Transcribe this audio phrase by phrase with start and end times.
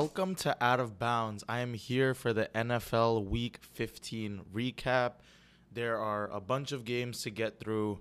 [0.00, 1.42] Welcome to Out of Bounds.
[1.48, 5.14] I am here for the NFL Week 15 recap.
[5.72, 7.98] There are a bunch of games to get through.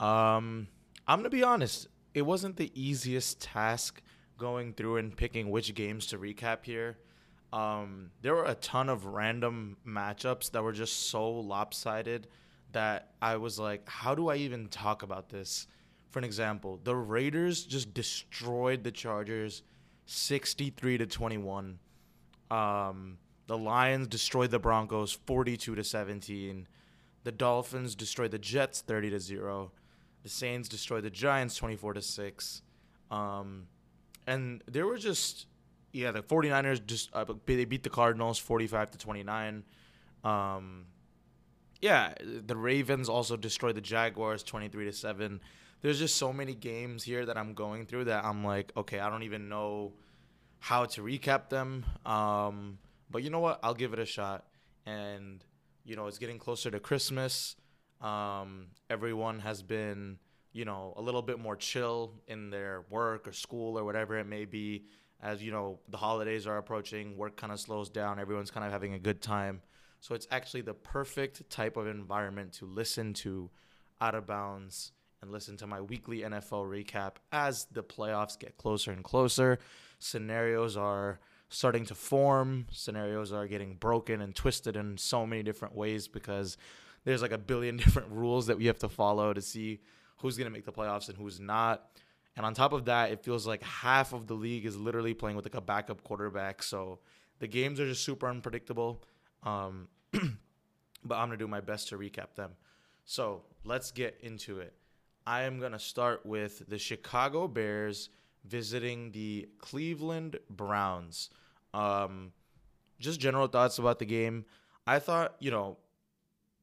[0.00, 0.66] Um,
[1.06, 4.02] I'm going to be honest, it wasn't the easiest task
[4.36, 6.98] going through and picking which games to recap here.
[7.52, 12.26] Um, there were a ton of random matchups that were just so lopsided
[12.72, 15.68] that I was like, how do I even talk about this?
[16.10, 19.62] For an example, the Raiders just destroyed the Chargers
[20.06, 21.78] 63 to 21.
[22.50, 26.66] Um, the Lions destroyed the Broncos 42 to 17.
[27.24, 29.72] The Dolphins destroyed the Jets 30 to 0.
[30.22, 32.62] The Saints destroyed the Giants 24 to 6.
[33.10, 33.66] Um,
[34.26, 35.46] and there were just
[35.92, 39.64] yeah, the 49ers just uh, they beat the Cardinals 45 to 29.
[40.24, 40.84] Um,
[41.80, 45.40] yeah, the Ravens also destroyed the Jaguars 23 to 7.
[45.82, 49.10] There's just so many games here that I'm going through that I'm like, okay, I
[49.10, 49.92] don't even know
[50.58, 51.84] how to recap them.
[52.04, 52.78] Um,
[53.10, 53.60] but you know what?
[53.62, 54.44] I'll give it a shot.
[54.84, 55.44] And
[55.84, 57.56] you know, it's getting closer to Christmas.
[58.00, 60.18] Um, everyone has been,
[60.52, 64.26] you know, a little bit more chill in their work or school or whatever it
[64.26, 64.84] may be.
[65.22, 68.72] As you know, the holidays are approaching, work kind of slows down, everyone's kind of
[68.72, 69.62] having a good time.
[70.00, 73.48] So it's actually the perfect type of environment to listen to
[74.00, 78.92] Out of Bounds and listen to my weekly NFL recap as the playoffs get closer
[78.92, 79.58] and closer.
[79.98, 85.74] Scenarios are starting to form, scenarios are getting broken and twisted in so many different
[85.74, 86.56] ways because
[87.04, 89.80] there's like a billion different rules that we have to follow to see
[90.18, 91.88] who's going to make the playoffs and who's not.
[92.36, 95.36] And on top of that, it feels like half of the league is literally playing
[95.36, 96.62] with like a backup quarterback.
[96.62, 96.98] So
[97.38, 99.02] the games are just super unpredictable.
[99.42, 102.52] Um, but I'm going to do my best to recap them.
[103.06, 104.74] So let's get into it.
[105.26, 108.10] I am going to start with the Chicago Bears
[108.44, 111.30] visiting the Cleveland Browns.
[111.74, 112.32] Um,
[113.00, 114.44] just general thoughts about the game.
[114.86, 115.78] I thought, you know,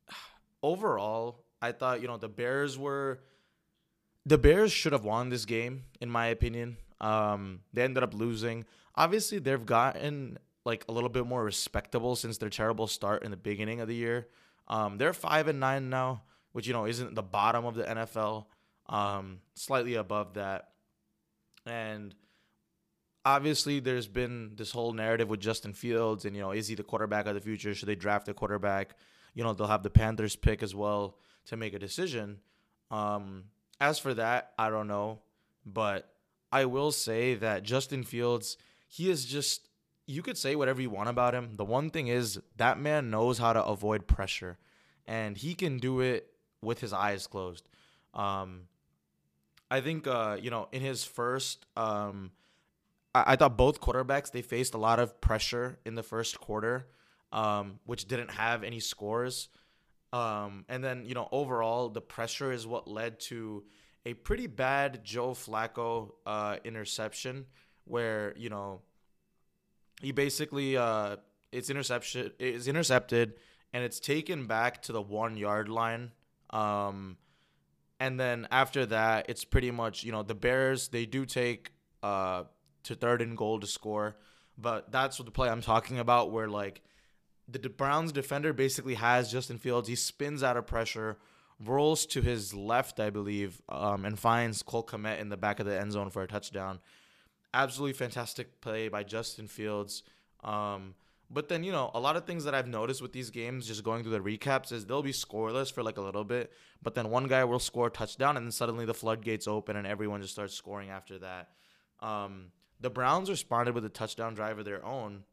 [0.64, 3.20] overall, I thought, you know, the Bears were
[4.26, 6.78] the Bears should have won this game, in my opinion.
[7.02, 8.66] Um, they ended up losing.
[8.96, 13.38] Obviously, they've gotten like a little bit more respectable since their terrible start in the
[13.38, 14.28] beginning of the year.
[14.70, 18.46] Um, they're five and nine now, which you know isn't the bottom of the NFL.
[18.88, 20.70] Um, slightly above that,
[21.66, 22.14] and
[23.26, 26.84] obviously there's been this whole narrative with Justin Fields, and you know is he the
[26.84, 27.74] quarterback of the future?
[27.74, 28.96] Should they draft a quarterback?
[29.34, 32.40] You know they'll have the Panthers pick as well to make a decision.
[32.92, 33.46] Um,
[33.80, 35.20] as for that, I don't know,
[35.66, 36.10] but
[36.52, 38.58] I will say that Justin Fields,
[38.88, 39.68] he is just
[40.06, 41.56] you could say whatever you want about him.
[41.56, 44.58] The one thing is that man knows how to avoid pressure,
[45.06, 46.28] and he can do it
[46.62, 47.68] with his eyes closed.
[48.14, 48.68] Um,
[49.70, 52.32] I think uh, you know in his first, um,
[53.16, 56.88] I-, I thought both quarterbacks they faced a lot of pressure in the first quarter,
[57.32, 59.50] um, which didn't have any scores.
[60.12, 63.64] Um, and then you know overall the pressure is what led to
[64.06, 67.46] a pretty bad Joe Flacco uh, interception
[67.86, 68.82] where you know
[70.02, 71.18] he basically uh,
[71.52, 73.34] it's interception is intercepted
[73.74, 76.12] and it's taken back to the one yard line.
[76.52, 77.18] Um,
[78.04, 81.72] and then after that, it's pretty much you know the Bears they do take
[82.02, 82.44] uh,
[82.84, 84.16] to third and goal to score,
[84.58, 86.82] but that's what the play I'm talking about where like
[87.48, 89.88] the Browns defender basically has Justin Fields.
[89.88, 91.18] He spins out of pressure,
[91.60, 95.66] rolls to his left, I believe, um, and finds Cole Kmet in the back of
[95.66, 96.80] the end zone for a touchdown
[97.54, 100.04] absolutely fantastic play by Justin Fields.
[100.44, 100.96] Um,
[101.34, 103.84] but then, you know, a lot of things that I've noticed with these games, just
[103.84, 106.52] going through the recaps, is they'll be scoreless for like a little bit,
[106.82, 109.88] but then one guy will score a touchdown, and then suddenly the floodgates open and
[109.88, 111.50] everyone just starts scoring after that.
[112.02, 115.24] Um, the Browns responded with a touchdown drive of their own.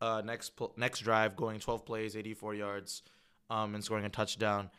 [0.00, 3.02] Uh, next pl- next drive, going 12 plays, 84 yards,
[3.48, 4.70] um, and scoring a touchdown.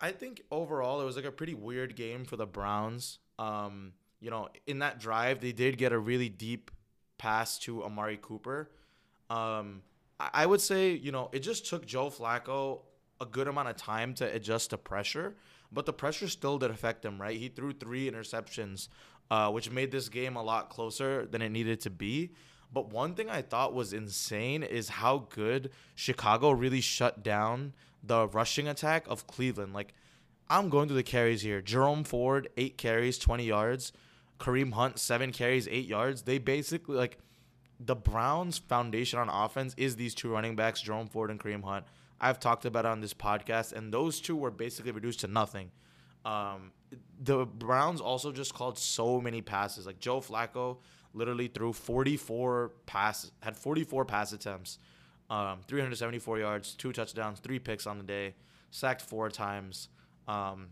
[0.00, 3.20] I think overall it was like a pretty weird game for the Browns.
[3.38, 6.70] Um, you know, in that drive, they did get a really deep
[7.18, 8.70] pass to Amari Cooper.
[9.32, 9.82] Um,
[10.20, 12.80] I would say, you know, it just took Joe Flacco
[13.20, 15.34] a good amount of time to adjust to pressure,
[15.72, 17.36] but the pressure still did affect him, right?
[17.36, 18.88] He threw three interceptions,
[19.30, 22.32] uh, which made this game a lot closer than it needed to be.
[22.72, 28.28] But one thing I thought was insane is how good Chicago really shut down the
[28.28, 29.72] rushing attack of Cleveland.
[29.72, 29.94] Like,
[30.48, 31.62] I'm going through the carries here.
[31.62, 33.92] Jerome Ford, eight carries, 20 yards.
[34.38, 36.22] Kareem Hunt, seven carries, eight yards.
[36.22, 37.18] They basically like
[37.84, 41.84] the Browns' foundation on offense is these two running backs, Jerome Ford and Kareem Hunt.
[42.20, 45.70] I've talked about it on this podcast, and those two were basically reduced to nothing.
[46.24, 46.70] Um,
[47.20, 49.86] the Browns also just called so many passes.
[49.86, 50.78] Like Joe Flacco
[51.14, 54.78] literally threw 44 passes, had 44 pass attempts,
[55.30, 58.34] um, 374 yards, two touchdowns, three picks on the day,
[58.70, 59.88] sacked four times.
[60.28, 60.68] Um,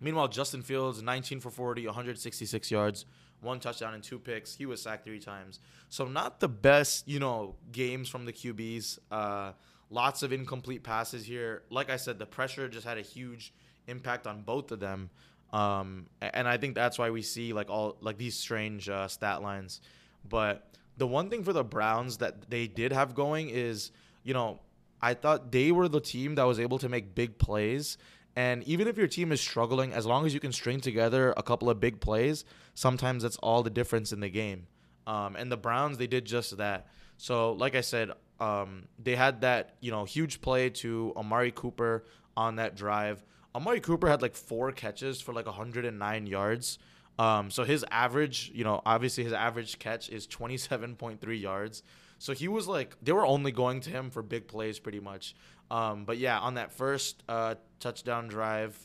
[0.00, 3.04] meanwhile, Justin Fields, 19 for 40, 166 yards,
[3.44, 4.54] one touchdown and two picks.
[4.54, 5.60] He was sacked three times.
[5.88, 8.98] So not the best, you know, games from the QBs.
[9.10, 9.52] Uh,
[9.90, 11.62] lots of incomplete passes here.
[11.70, 13.52] Like I said, the pressure just had a huge
[13.86, 15.10] impact on both of them.
[15.52, 19.42] Um, and I think that's why we see like all like these strange uh, stat
[19.42, 19.80] lines.
[20.28, 23.92] But the one thing for the Browns that they did have going is,
[24.22, 24.60] you know,
[25.00, 27.98] I thought they were the team that was able to make big plays.
[28.36, 31.42] And even if your team is struggling, as long as you can string together a
[31.42, 32.44] couple of big plays,
[32.74, 34.66] sometimes that's all the difference in the game.
[35.06, 36.88] Um, and the Browns, they did just that.
[37.16, 38.10] So, like I said,
[38.40, 42.04] um, they had that you know huge play to Amari Cooper
[42.36, 43.24] on that drive.
[43.54, 46.78] Amari Cooper had like four catches for like 109 yards.
[47.18, 51.84] Um, so his average, you know, obviously his average catch is 27.3 yards.
[52.18, 55.36] So he was like, they were only going to him for big plays pretty much.
[55.70, 57.54] Um, but yeah, on that first uh,
[57.84, 58.78] touchdown drive,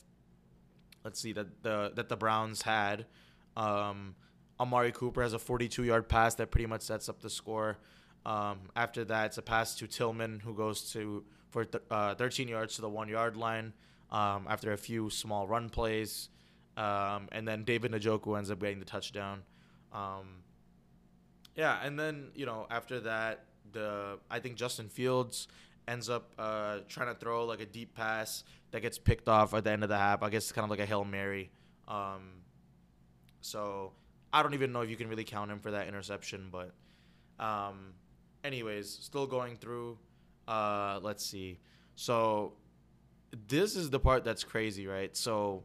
[1.04, 3.06] let's see that the that the Browns had,
[3.56, 4.16] um,
[4.60, 7.78] Amari Cooper has a 42 yard pass that pretty much sets up the score.
[8.26, 12.48] Um, after that, it's a pass to Tillman who goes to for th- uh, 13
[12.48, 13.74] yards to the one yard line
[14.12, 16.30] um, after a few small run plays.
[16.78, 19.44] Um, and then David Njoku ends up getting the touchdown.
[19.94, 20.44] Um,
[21.56, 25.48] yeah, and then you know after that, the I think Justin Fields
[25.88, 29.64] ends up uh, trying to throw like a deep pass that gets picked off at
[29.64, 30.24] the end of the half.
[30.24, 31.52] I guess it's kind of like a hail mary.
[31.88, 32.42] Um,
[33.42, 33.94] so
[34.32, 36.74] I don't even know if you can really count him for that interception, but
[37.44, 37.94] um,
[38.44, 39.98] anyways, still going through.
[40.48, 41.60] Uh, let's see.
[41.96, 42.54] So
[43.48, 45.16] this is the part that's crazy, right?
[45.16, 45.64] So,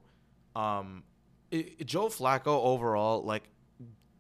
[0.55, 1.03] um,
[1.51, 3.45] it, Joe Flacco overall, like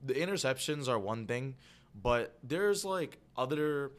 [0.02, 1.56] the interceptions are one thing,
[1.94, 3.92] but there's like other.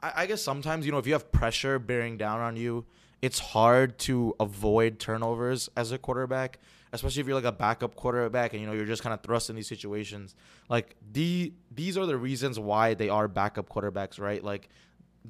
[0.00, 2.86] I, I guess sometimes you know if you have pressure bearing down on you,
[3.20, 6.58] it's hard to avoid turnovers as a quarterback,
[6.92, 9.50] especially if you're like a backup quarterback and you know you're just kind of thrust
[9.50, 10.34] in these situations.
[10.68, 14.42] Like the these are the reasons why they are backup quarterbacks, right?
[14.42, 14.68] Like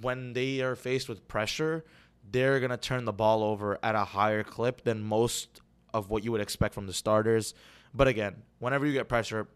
[0.00, 1.84] when they are faced with pressure,
[2.30, 5.60] they're going to turn the ball over at a higher clip than most
[5.94, 7.54] of what you would expect from the starters.
[7.94, 9.48] But again, whenever you get pressure,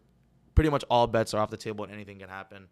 [0.55, 2.69] pretty much all bets are off the table and anything can happen.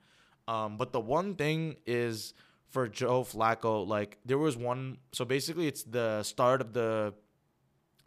[0.49, 2.35] Um, but the one thing is
[2.71, 4.99] for Joe Flacco, like there was one.
[5.13, 7.15] So basically, it's the start of the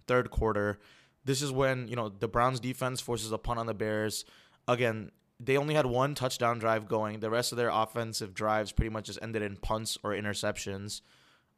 [0.07, 0.79] third quarter.
[1.25, 4.25] This is when you know the Browns defense forces a punt on the Bears.
[4.67, 7.19] Again, they only had one touchdown drive going.
[7.19, 11.01] The rest of their offensive drives pretty much just ended in punts or interceptions.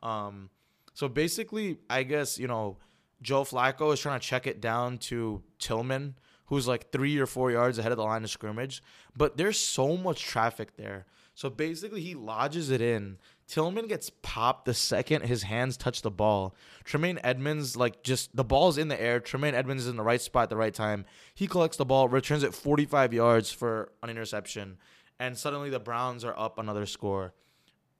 [0.01, 0.49] Um,
[0.93, 2.77] so basically, I guess you know
[3.21, 6.15] Joe Flacco is trying to check it down to Tillman,
[6.47, 8.81] who's like three or four yards ahead of the line of scrimmage.
[9.15, 11.05] But there's so much traffic there.
[11.35, 13.17] So basically, he lodges it in.
[13.47, 16.55] Tillman gets popped the second his hands touch the ball.
[16.83, 19.19] Tremaine Edmunds, like, just the ball's in the air.
[19.19, 21.05] Tremaine Edmunds is in the right spot at the right time.
[21.35, 24.77] He collects the ball, returns it 45 yards for an interception.
[25.19, 27.33] And suddenly the Browns are up another score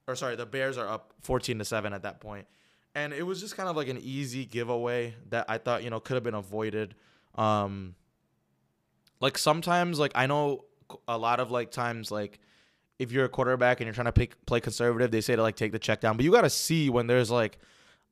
[0.06, 2.46] or sorry, the Bears are up 14 to 7 at that point.
[2.94, 6.00] And it was just kind of like an easy giveaway that I thought, you know,
[6.00, 6.94] could have been avoided.
[7.34, 7.94] Um
[9.20, 10.64] like sometimes like I know
[11.08, 12.38] a lot of like times like
[12.98, 15.56] if you're a quarterback and you're trying to pick, play conservative, they say to like
[15.56, 17.58] take the check down, but you got to see when there's like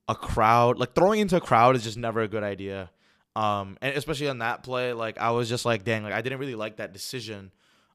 [0.08, 2.90] a crowd, like throwing into a crowd is just never a good idea.
[3.36, 6.38] Um and especially on that play, like I was just like, dang, like I didn't
[6.38, 7.50] really like that decision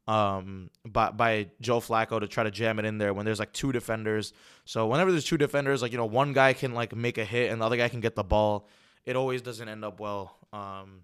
[0.10, 3.54] um, by, by Joe Flacco to try to jam it in there when there's like
[3.54, 4.34] two defenders.
[4.66, 7.52] So whenever there's two defenders, like, you know, one guy can like make a hit
[7.52, 8.68] and the other guy can get the ball.
[9.06, 10.36] It always doesn't end up well.
[10.52, 11.02] Um,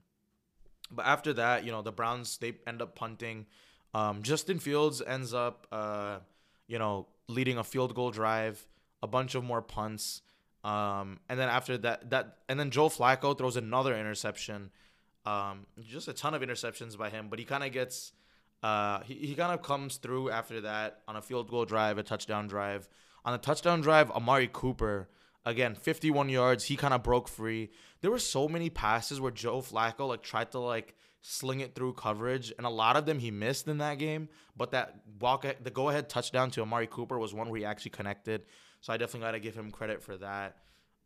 [0.89, 3.45] but after that, you know, the Browns, they end up punting.
[3.95, 6.17] Um, Justin Fields ends up, uh,
[6.67, 8.67] you know, leading a field goal drive,
[9.01, 10.21] a bunch of more punts.
[10.65, 14.69] Um, and then after that, that, and then Joe Flacco throws another interception.
[15.25, 18.11] Um, just a ton of interceptions by him, but he kind of gets,
[18.63, 22.03] uh, he, he kind of comes through after that on a field goal drive, a
[22.03, 22.89] touchdown drive.
[23.23, 25.07] On a touchdown drive, Amari Cooper,
[25.45, 26.65] again, 51 yards.
[26.65, 27.69] He kind of broke free.
[28.01, 30.95] There were so many passes where Joe Flacco like tried to like
[31.27, 34.29] sling it through coverage, and a lot of them he missed in that game.
[34.55, 37.91] But that walk, the go ahead touchdown to Amari Cooper was one where he actually
[37.91, 38.43] connected.
[38.81, 40.57] So I definitely got to give him credit for that.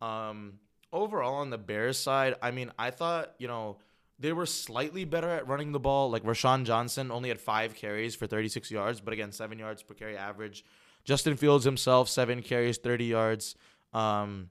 [0.01, 0.59] Um,
[0.91, 3.77] overall, on the Bears side, I mean, I thought you know
[4.19, 6.11] they were slightly better at running the ball.
[6.11, 9.93] Like Roschon Johnson only had five carries for 36 yards, but again, seven yards per
[9.93, 10.65] carry average.
[11.05, 13.55] Justin Fields himself, seven carries, 30 yards.
[13.93, 14.49] Um,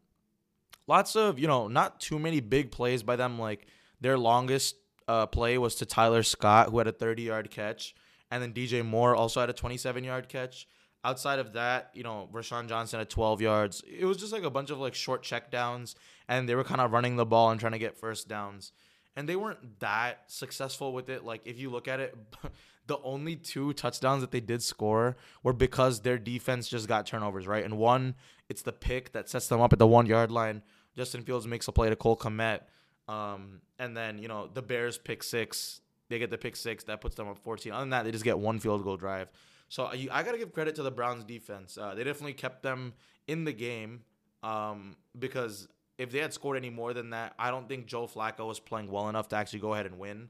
[0.87, 3.39] lots of, you know, not too many big plays by them.
[3.39, 3.67] Like
[4.01, 4.77] their longest
[5.09, 7.95] uh, play was to Tyler Scott, who had a 30 yard catch.
[8.31, 10.69] And then DJ Moore also had a 27 yard catch.
[11.05, 13.83] Outside of that, you know, Roschon Johnson had 12 yards.
[13.89, 15.95] It was just like a bunch of like short check downs,
[16.29, 18.73] and they were kind of running the ball and trying to get first downs.
[19.17, 21.25] And they weren't that successful with it.
[21.25, 22.17] Like, if you look at it,
[22.87, 27.47] the only two touchdowns that they did score were because their defense just got turnovers,
[27.47, 27.65] right?
[27.65, 28.15] And one,
[28.49, 30.63] it's the pick that sets them up at the one yard line.
[30.97, 32.63] Justin Fields makes a play to Cole Kmet.
[33.09, 35.81] Um, and then, you know, the Bears pick six.
[36.09, 36.85] They get the pick six.
[36.85, 37.73] That puts them up 14.
[37.73, 39.31] Other than that, they just get one field goal drive.
[39.69, 41.77] So I, I got to give credit to the Browns defense.
[41.77, 42.95] Uh, they definitely kept them
[43.27, 44.03] in the game
[44.43, 48.47] um, because if they had scored any more than that, I don't think Joe Flacco
[48.47, 50.29] was playing well enough to actually go ahead and win.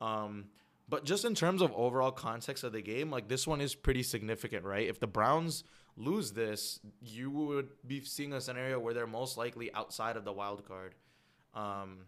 [0.00, 0.46] Um,
[0.88, 4.02] but just in terms of overall context of the game, like this one is pretty
[4.02, 4.86] significant, right?
[4.86, 5.64] If the Browns
[5.96, 10.32] lose this, you would be seeing a scenario where they're most likely outside of the
[10.32, 10.94] wild card.
[11.54, 12.00] Um,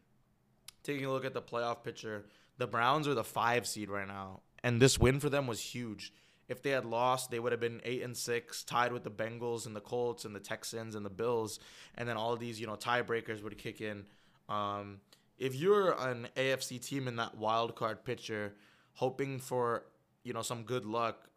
[0.88, 2.24] taking a look at the playoff picture,
[2.56, 6.12] the Browns are the five seed right now, and this win for them was huge.
[6.48, 9.66] If they had lost, they would have been eight and six, tied with the Bengals
[9.66, 11.60] and the Colts and the Texans and the Bills,
[11.96, 14.06] and then all these, you know, tiebreakers would kick in.
[14.48, 15.00] Um,
[15.36, 18.54] if you're an AFC team in that wild card picture,
[18.94, 19.84] hoping for
[20.24, 21.28] you know some good luck,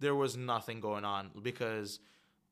[0.00, 2.00] there was nothing going on because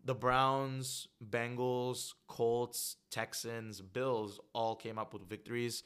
[0.05, 5.83] the Browns, Bengals, Colts, Texans, Bills all came up with victories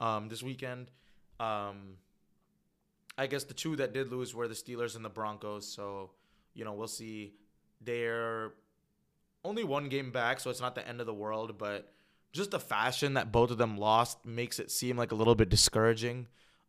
[0.00, 0.90] um, this weekend.
[1.40, 1.96] Um,
[3.16, 5.66] I guess the two that did lose were the Steelers and the Broncos.
[5.66, 6.10] So,
[6.54, 7.34] you know, we'll see.
[7.80, 8.52] They're
[9.44, 11.92] only one game back, so it's not the end of the world, but
[12.32, 15.48] just the fashion that both of them lost makes it seem like a little bit
[15.48, 16.26] discouraging.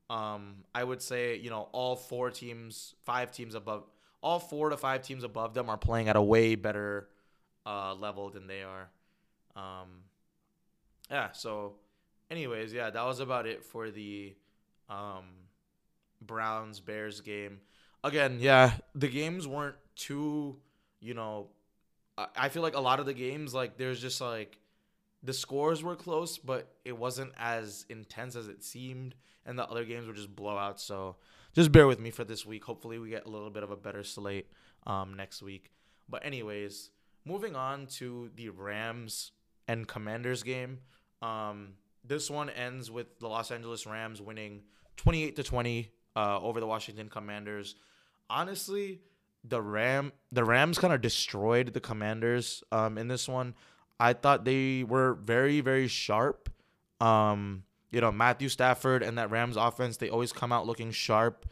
[0.09, 3.83] Um, I would say, you know, all four teams, five teams above,
[4.21, 7.09] all four to five teams above them are playing at a way better
[7.65, 8.89] uh, level than they are.
[9.55, 10.03] Um,
[11.09, 11.73] yeah, so,
[12.29, 14.35] anyways, yeah, that was about it for the
[14.89, 15.25] um,
[16.21, 17.59] Browns Bears game.
[18.03, 20.57] Again, yeah, the games weren't too,
[20.99, 21.47] you know,
[22.35, 24.57] I feel like a lot of the games like there's just like
[25.21, 29.15] the scores were close, but it wasn't as intense as it seemed,
[29.45, 30.79] and the other games were just blowouts.
[30.79, 31.17] So
[31.53, 32.63] just bear with me for this week.
[32.63, 34.47] Hopefully, we get a little bit of a better slate
[34.87, 35.71] um, next week.
[36.07, 36.91] But anyways,
[37.25, 39.31] moving on to the Rams
[39.67, 40.79] and Commanders game.
[41.21, 41.73] Um,
[42.07, 44.63] this one ends with the Los Angeles Rams winning
[44.97, 47.75] 28 to 20 uh, over the Washington Commanders.
[48.29, 49.01] Honestly,
[49.43, 53.53] the Ram the Rams kind of destroyed the Commanders um, in this one.
[53.99, 56.49] I thought they were very very sharp.
[56.99, 61.45] Um, you know, Matthew Stafford and that Rams offense, they always come out looking sharp.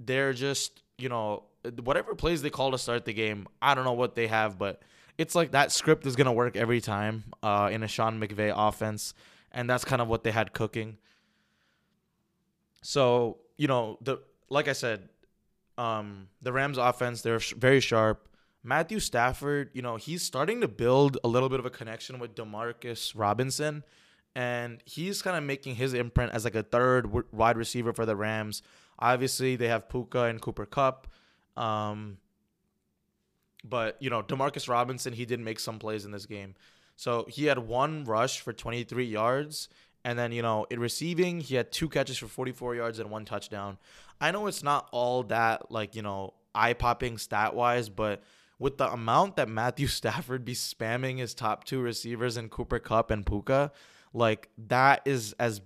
[0.00, 1.44] They're just, you know,
[1.84, 4.82] whatever plays they call to start the game, I don't know what they have, but
[5.18, 8.52] it's like that script is going to work every time uh, in a Sean McVay
[8.54, 9.14] offense.
[9.56, 10.98] And that's kind of what they had cooking.
[12.82, 15.08] So you know, the like I said,
[15.78, 18.28] um, the Rams offense, they're sh- very sharp.
[18.62, 22.34] Matthew Stafford, you know, he's starting to build a little bit of a connection with
[22.34, 23.82] Demarcus Robinson,
[24.34, 28.04] and he's kind of making his imprint as like a third w- wide receiver for
[28.04, 28.62] the Rams.
[28.98, 31.06] Obviously, they have Puka and Cooper Kupp.
[31.56, 32.18] Um,
[33.64, 36.54] but, you know, Demarcus Robinson, he did make some plays in this game.
[36.96, 39.68] So he had one rush for 23 yards,
[40.04, 43.24] and then, you know, in receiving, he had two catches for 44 yards and one
[43.24, 43.78] touchdown.
[44.20, 48.22] I know it's not all that, like, you know, eye popping stat wise, but
[48.58, 53.10] with the amount that Matthew Stafford be spamming his top two receivers in Cooper Kupp
[53.10, 53.72] and Puka,
[54.14, 55.60] like, that is as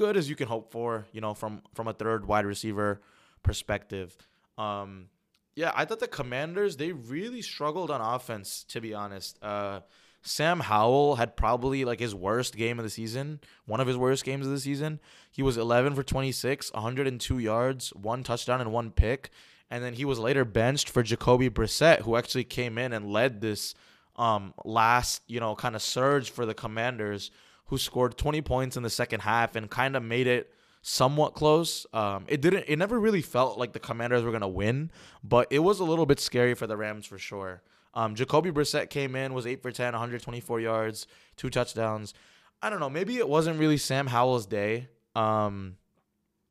[0.00, 3.02] good as you can hope for, you know, from from a third wide receiver
[3.42, 4.16] perspective.
[4.56, 5.10] Um,
[5.54, 9.38] yeah, I thought the Commanders they really struggled on offense, to be honest.
[9.42, 9.80] Uh,
[10.22, 14.24] Sam Howell had probably like his worst game of the season, one of his worst
[14.24, 15.00] games of the season.
[15.30, 19.30] He was 11 for 26, 102 yards, one touchdown, and one pick.
[19.70, 23.40] And then he was later benched for Jacoby Brissett, who actually came in and led
[23.40, 23.74] this
[24.16, 27.30] um, last, you know, kind of surge for the Commanders,
[27.66, 31.86] who scored 20 points in the second half and kind of made it somewhat close.
[31.92, 32.64] Um, it didn't.
[32.68, 34.90] It never really felt like the Commanders were gonna win,
[35.22, 37.62] but it was a little bit scary for the Rams for sure.
[37.94, 41.06] Um, Jacoby Brissett came in, was 8 for 10, 124 yards,
[41.36, 42.14] two touchdowns.
[42.62, 42.90] I don't know.
[42.90, 44.88] Maybe it wasn't really Sam Howell's day.
[45.16, 45.76] Um,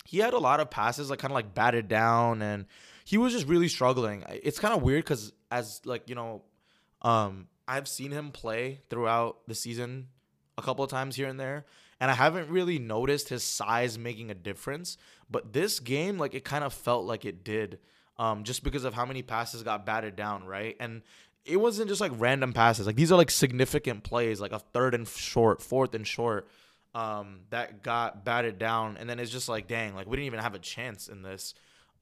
[0.05, 2.65] he had a lot of passes like kind of like batted down and
[3.05, 4.23] he was just really struggling.
[4.29, 6.43] It's kind of weird because as like, you know,
[7.01, 10.07] um, I've seen him play throughout the season
[10.57, 11.65] a couple of times here and there.
[11.99, 14.97] And I haven't really noticed his size making a difference.
[15.29, 17.79] But this game, like it kind of felt like it did
[18.17, 20.75] um, just because of how many passes got batted down, right?
[20.79, 21.01] And
[21.45, 22.85] it wasn't just like random passes.
[22.85, 26.47] Like these are like significant plays, like a third and short, fourth and short,
[26.93, 28.97] um, that got batted down.
[28.97, 31.53] And then it's just like, dang, like we didn't even have a chance in this,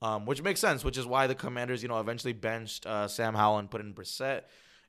[0.02, 0.84] um, which makes sense.
[0.84, 3.94] Which is why the Commanders, you know, eventually benched uh, Sam Howell and put in
[3.94, 4.44] Brissett.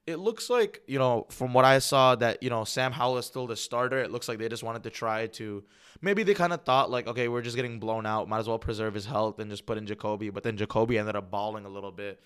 [0.07, 3.27] It looks like, you know, from what I saw, that you know Sam Howell is
[3.27, 3.99] still the starter.
[3.99, 5.63] It looks like they just wanted to try to,
[6.01, 8.27] maybe they kind of thought like, okay, we're just getting blown out.
[8.27, 10.31] Might as well preserve his health and just put in Jacoby.
[10.31, 12.21] But then Jacoby ended up balling a little bit.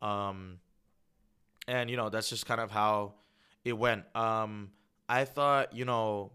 [0.00, 0.58] Um,
[1.66, 3.14] and you know that's just kind of how
[3.64, 4.04] it went.
[4.16, 4.70] Um,
[5.08, 6.32] I thought you know,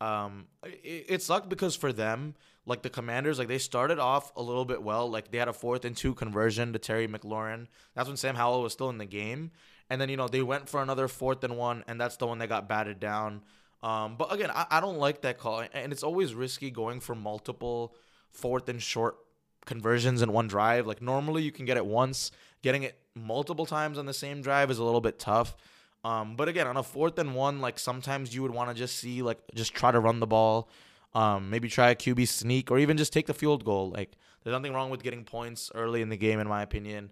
[0.00, 2.34] um, it, it sucked because for them,
[2.66, 5.10] like the Commanders, like they started off a little bit well.
[5.10, 7.66] Like they had a fourth and two conversion to Terry McLaurin.
[7.94, 9.52] That's when Sam Howell was still in the game,
[9.88, 12.38] and then you know they went for another fourth and one, and that's the one
[12.38, 13.42] that got batted down.
[13.82, 17.14] Um, but again, I, I don't like that call, and it's always risky going for
[17.14, 17.94] multiple
[18.30, 19.16] fourth and short
[19.66, 20.86] conversions in one drive.
[20.86, 22.30] Like normally you can get it once,
[22.62, 25.56] getting it multiple times on the same drive is a little bit tough.
[26.04, 28.96] Um, but again, on a fourth and one, like sometimes you would want to just
[28.96, 30.68] see like just try to run the ball,
[31.14, 33.90] um, maybe try a QB sneak or even just take the field goal.
[33.90, 37.10] Like there's nothing wrong with getting points early in the game, in my opinion.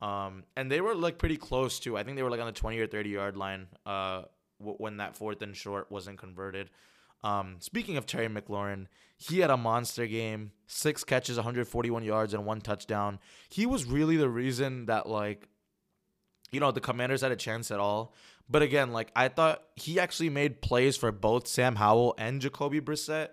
[0.00, 1.96] Um, and they were like pretty close too.
[1.96, 4.22] I think they were like on the 20 or 30 yard line uh,
[4.60, 6.70] w- when that fourth and short wasn't converted.
[7.22, 12.44] Um, speaking of Terry McLaurin, he had a monster game, six catches, 141 yards, and
[12.44, 13.18] one touchdown.
[13.48, 15.48] He was really the reason that like,
[16.50, 18.14] you know, the Commanders had a chance at all.
[18.48, 22.80] But again, like I thought he actually made plays for both Sam Howell and Jacoby
[22.80, 23.30] Brissett,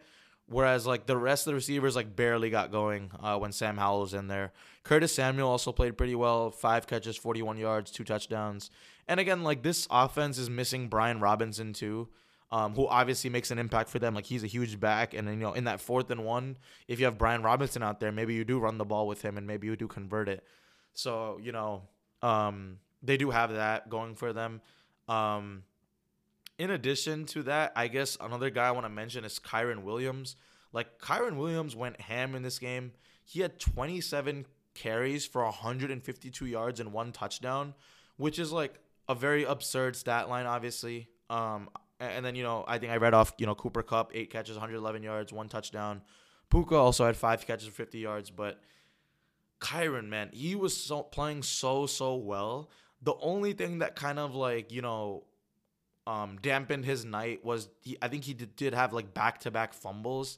[0.47, 4.01] whereas like the rest of the receivers like barely got going uh, when Sam Howell
[4.01, 4.53] was in there.
[4.83, 8.71] Curtis Samuel also played pretty well, five catches, 41 yards, two touchdowns.
[9.07, 12.09] And again, like this offense is missing Brian Robinson too
[12.53, 14.13] um, who obviously makes an impact for them.
[14.13, 16.57] Like he's a huge back, and then, you know in that fourth and one,
[16.87, 19.39] if you have Brian Robinson out there, maybe you do run the ball with him,
[19.39, 20.45] and maybe you do convert it.
[20.93, 21.81] So you know
[22.21, 24.61] um, they do have that going for them.
[25.09, 25.63] Um,
[26.59, 30.35] in addition to that, I guess another guy I want to mention is Kyren Williams.
[30.71, 32.91] Like Kyren Williams went ham in this game.
[33.25, 37.73] He had 27 carries for 152 yards and one touchdown,
[38.17, 41.09] which is like a very absurd stat line, obviously.
[41.31, 41.69] Um,
[42.03, 44.55] and then, you know, I think I read off, you know, Cooper Kupp eight catches,
[44.55, 46.01] 111 yards, one touchdown.
[46.49, 48.29] Puka also had five catches for 50 yards.
[48.29, 48.59] But
[49.59, 52.69] Kyren, man, he was so playing so, so well.
[53.01, 55.25] The only thing that kind of like, you know,
[56.05, 59.51] um, dampened his night was he, I think he did, did have like back to
[59.51, 60.37] back fumbles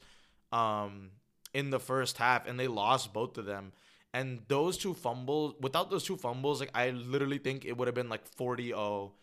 [0.52, 1.12] um,
[1.54, 3.72] in the first half, and they lost both of them.
[4.14, 7.96] And those two fumbles, without those two fumbles, like I literally think it would have
[7.96, 9.14] been like 40 0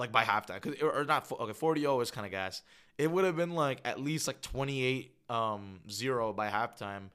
[0.00, 2.62] like by halftime cause, or not okay 40 is kind of gas.
[2.98, 7.10] It would have been like at least like 28 um 0 by halftime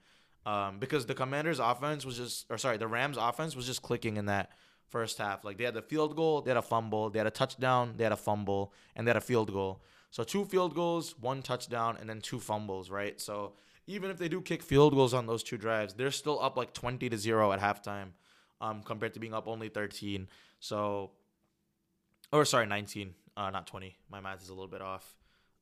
[0.46, 4.18] um because the commanders offense was just or sorry the rams offense was just clicking
[4.18, 4.52] in that
[4.88, 5.44] first half.
[5.44, 8.04] Like they had the field goal they had a fumble they had a touchdown they
[8.04, 9.82] had a fumble and they had a field goal.
[10.12, 13.20] So two field goals one touchdown and then two fumbles right?
[13.20, 13.54] So
[13.88, 16.74] even if they do kick field goals on those two drives they're still up like
[16.74, 18.10] 20 to 0 at halftime
[18.62, 20.28] um compared to being up only 13
[20.60, 21.12] so
[22.36, 23.96] or sorry, 19, uh, not 20.
[24.12, 25.16] My math is a little bit off.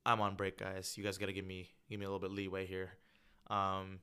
[0.06, 0.96] I'm on break, guys.
[0.98, 2.92] You guys got to give me give me a little bit leeway here.
[3.50, 4.00] Um,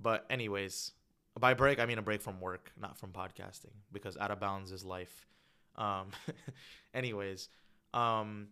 [0.00, 0.92] but anyways,
[1.38, 4.72] by break I mean a break from work, not from podcasting, because out of bounds
[4.72, 5.26] is life.
[5.76, 6.08] Um,
[6.94, 7.48] anyways,
[7.92, 8.48] um,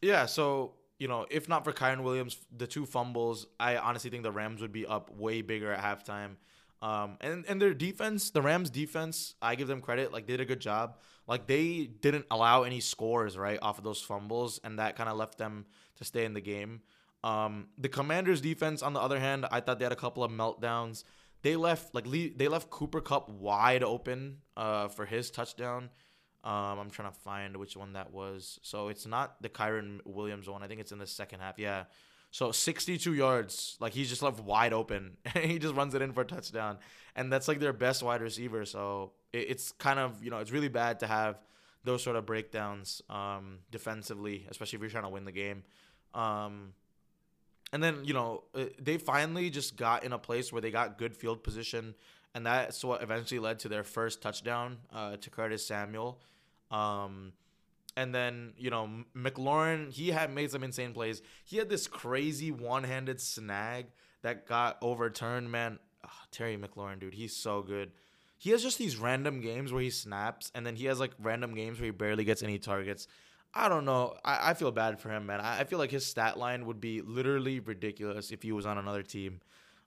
[0.00, 0.26] yeah.
[0.26, 4.32] So you know, if not for Kyren Williams, the two fumbles, I honestly think the
[4.32, 6.36] Rams would be up way bigger at halftime.
[6.82, 10.12] Um, and and their defense, the Rams defense, I give them credit.
[10.12, 10.96] Like they did a good job.
[11.28, 15.16] Like they didn't allow any scores right off of those fumbles, and that kind of
[15.16, 15.66] left them
[15.96, 16.82] to stay in the game.
[17.22, 20.32] Um, the Commanders defense, on the other hand, I thought they had a couple of
[20.32, 21.04] meltdowns.
[21.42, 25.90] They left like they left Cooper Kupp wide open uh, for his touchdown.
[26.44, 28.58] Um, I'm trying to find which one that was.
[28.62, 30.64] So it's not the Kyren Williams one.
[30.64, 31.58] I think it's in the second half.
[31.58, 31.84] Yeah.
[32.32, 36.22] So 62 yards, like he's just left wide open, he just runs it in for
[36.22, 36.78] a touchdown,
[37.14, 38.64] and that's like their best wide receiver.
[38.64, 41.38] So it, it's kind of you know it's really bad to have
[41.84, 45.62] those sort of breakdowns um, defensively, especially if you're trying to win the game.
[46.14, 46.72] Um,
[47.70, 50.96] and then you know uh, they finally just got in a place where they got
[50.96, 51.94] good field position,
[52.34, 56.18] and that's what eventually led to their first touchdown uh, to Curtis Samuel.
[56.70, 57.34] Um,
[57.96, 61.22] and then you know McLaurin, he had made some insane plays.
[61.44, 63.86] He had this crazy one-handed snag
[64.22, 65.50] that got overturned.
[65.50, 67.92] Man, oh, Terry McLaurin, dude, he's so good.
[68.38, 71.54] He has just these random games where he snaps, and then he has like random
[71.54, 73.06] games where he barely gets any targets.
[73.54, 74.14] I don't know.
[74.24, 75.40] I, I feel bad for him, man.
[75.40, 78.78] I, I feel like his stat line would be literally ridiculous if he was on
[78.78, 79.40] another team.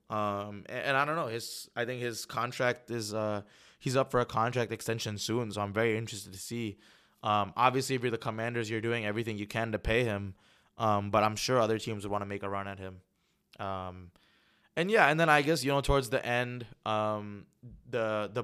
[0.10, 1.28] Um, and, and, I don't know.
[1.28, 3.42] His I think his contract is uh
[3.80, 6.78] he's up for a contract extension soon, so I'm very interested to see
[7.26, 10.36] Um, obviously, if you're the Commanders, you're doing everything you can to pay him.
[10.78, 13.02] Um, but I'm sure other teams would want to make a run at him.
[13.60, 14.12] Um,
[14.78, 17.46] and yeah, and then I guess you know towards the end, um,
[17.90, 18.44] the the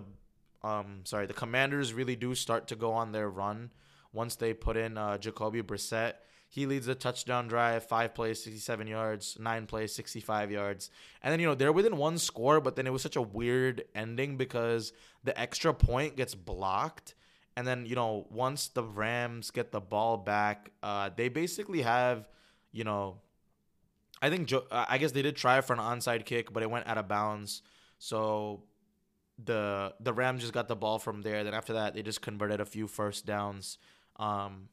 [0.67, 3.71] um, sorry, the Commanders really do start to go on their run
[4.13, 6.13] once they put in uh, Jacoby Brissett.
[6.47, 10.89] He leads the touchdown drive, five plays, 67 yards, nine plays, 65 yards.
[11.23, 13.85] And then, you know, they're within one score, but then it was such a weird
[13.95, 14.91] ending because
[15.23, 17.15] the extra point gets blocked.
[17.57, 22.27] And then, you know, once the Rams get the ball back, uh, they basically have,
[22.71, 23.17] you know,
[24.21, 26.87] I think, jo- I guess they did try for an onside kick, but it went
[26.87, 27.61] out of bounds.
[27.97, 28.63] So
[29.43, 31.43] the the Rams just got the ball from there.
[31.43, 33.77] Then after that, they just converted a few first downs.
[34.17, 34.69] Um,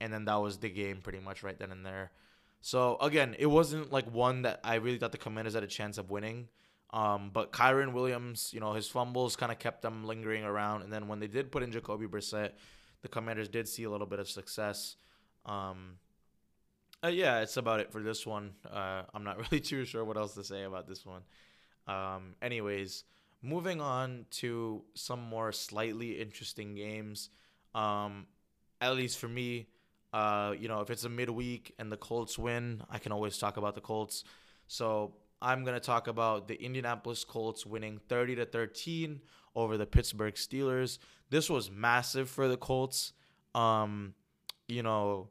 [0.00, 2.12] and then that was the game pretty much right then and there.
[2.60, 5.98] So again, it wasn't like one that I really thought the Commanders had a chance
[5.98, 6.48] of winning.
[6.92, 10.82] Um, but Kyren Williams, you know, his fumbles kind of kept them lingering around.
[10.82, 12.50] And then when they did put in Jacoby Brissett,
[13.00, 14.96] the Commanders did see a little bit of success.
[15.46, 15.98] Um,
[17.04, 18.52] uh, yeah, it's about it for this one.
[18.70, 21.22] Uh, I'm not really too sure what else to say about this one.
[21.88, 23.04] Um, anyways,
[23.42, 27.30] moving on to some more slightly interesting games.
[27.74, 28.26] Um,
[28.80, 29.66] at least for me,
[30.12, 33.56] uh, you know, if it's a midweek and the Colts win, I can always talk
[33.56, 34.24] about the Colts.
[34.66, 39.20] So I'm gonna talk about the Indianapolis Colts winning 30 to 13
[39.54, 40.98] over the Pittsburgh Steelers.
[41.30, 43.12] This was massive for the Colts.
[43.54, 44.14] Um,
[44.68, 45.28] you know,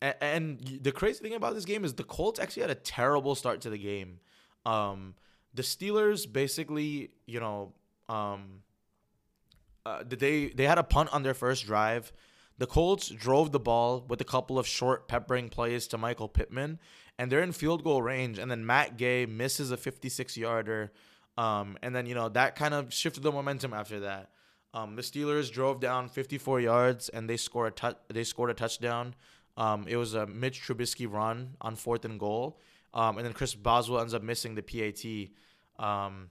[0.00, 3.34] and, and the crazy thing about this game is the Colts actually had a terrible
[3.34, 4.20] start to the game.
[4.64, 5.14] Um,
[5.54, 7.74] the Steelers basically, you know,
[8.08, 8.62] um,
[9.84, 12.10] uh, they they had a punt on their first drive
[12.60, 16.78] the Colts drove the ball with a couple of short peppering plays to Michael Pittman,
[17.20, 18.38] and they're in field goal range.
[18.38, 20.90] And then Matt Gay misses a 56 yarder.
[21.36, 24.30] Um, and then, you know, that kind of shifted the momentum after that.
[24.72, 28.54] Um, the Steelers drove down 54 yards and they scored a tu- they scored a
[28.54, 29.14] touchdown.
[29.58, 32.58] Um, it was a Mitch Trubisky run on fourth and goal.
[32.94, 35.84] Um, and then Chris Boswell ends up missing the PAT.
[35.84, 36.30] Um,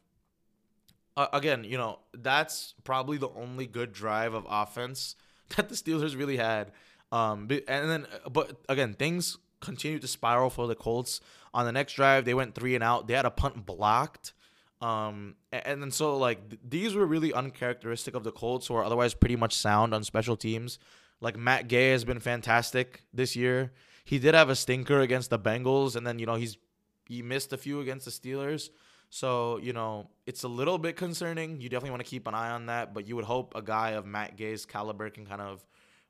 [1.15, 5.15] uh, again, you know, that's probably the only good drive of offense
[5.55, 6.71] that the Steelers really had.
[7.11, 11.21] Um, and then, but again, things continued to spiral for the Colts.
[11.53, 13.07] On the next drive, they went three and out.
[13.07, 14.33] They had a punt blocked.
[14.81, 18.83] Um, and then so like th- these were really uncharacteristic of the Colts, who are
[18.83, 20.79] otherwise pretty much sound on special teams.
[21.21, 23.73] Like Matt Gay has been fantastic this year.
[24.05, 26.57] He did have a stinker against the Bengals, and then you know he's
[27.07, 28.69] he missed a few against the Steelers.
[29.09, 31.59] So, you know, it's a little bit concerning.
[31.59, 33.91] You definitely want to keep an eye on that, but you would hope a guy
[33.91, 35.65] of Matt Gay's caliber can kind of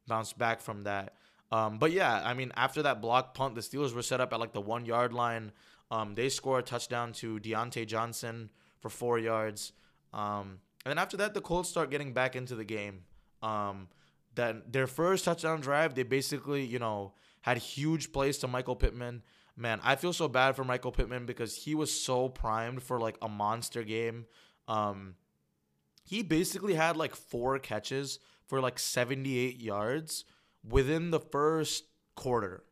[0.05, 1.15] bounce back from that.
[1.51, 4.39] Um, but yeah, I mean, after that block punt, the Steelers were set up at
[4.39, 5.51] like the one yard line.
[5.91, 9.73] Um, they score a touchdown to Diontae Johnson for four yards.
[10.13, 13.01] Um, and then after that, the Colts start getting back into the game.
[13.41, 13.87] Um,
[14.35, 19.23] that their first touchdown drive, they basically, you know, had huge plays to Michael Pittman
[19.59, 23.17] man, I feel so bad for Michael Pittman because he was so primed for like
[23.21, 24.25] a monster game.
[24.67, 25.15] Um,
[26.05, 30.25] he basically had like four catches for like 78 yards
[30.67, 32.63] within the first quarter.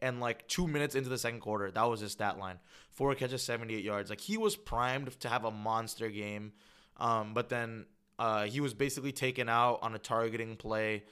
[0.00, 2.58] And like two minutes into the second quarter, that was his stat line.
[2.90, 4.10] Four catches, 78 yards.
[4.10, 6.52] Like he was primed to have a monster game.
[6.96, 7.86] Um, but then
[8.18, 11.04] uh, he was basically taken out on a targeting play.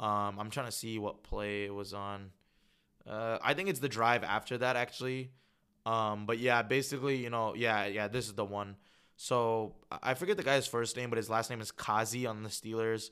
[0.00, 2.30] Um, I'm trying to see what play it was on.
[3.08, 5.30] Uh, I think it's the drive after that actually.
[5.86, 8.76] Um, but yeah, basically, you know, yeah, yeah, this is the one.
[9.16, 12.48] So I forget the guy's first name, but his last name is Kazee on the
[12.48, 13.10] Steelers.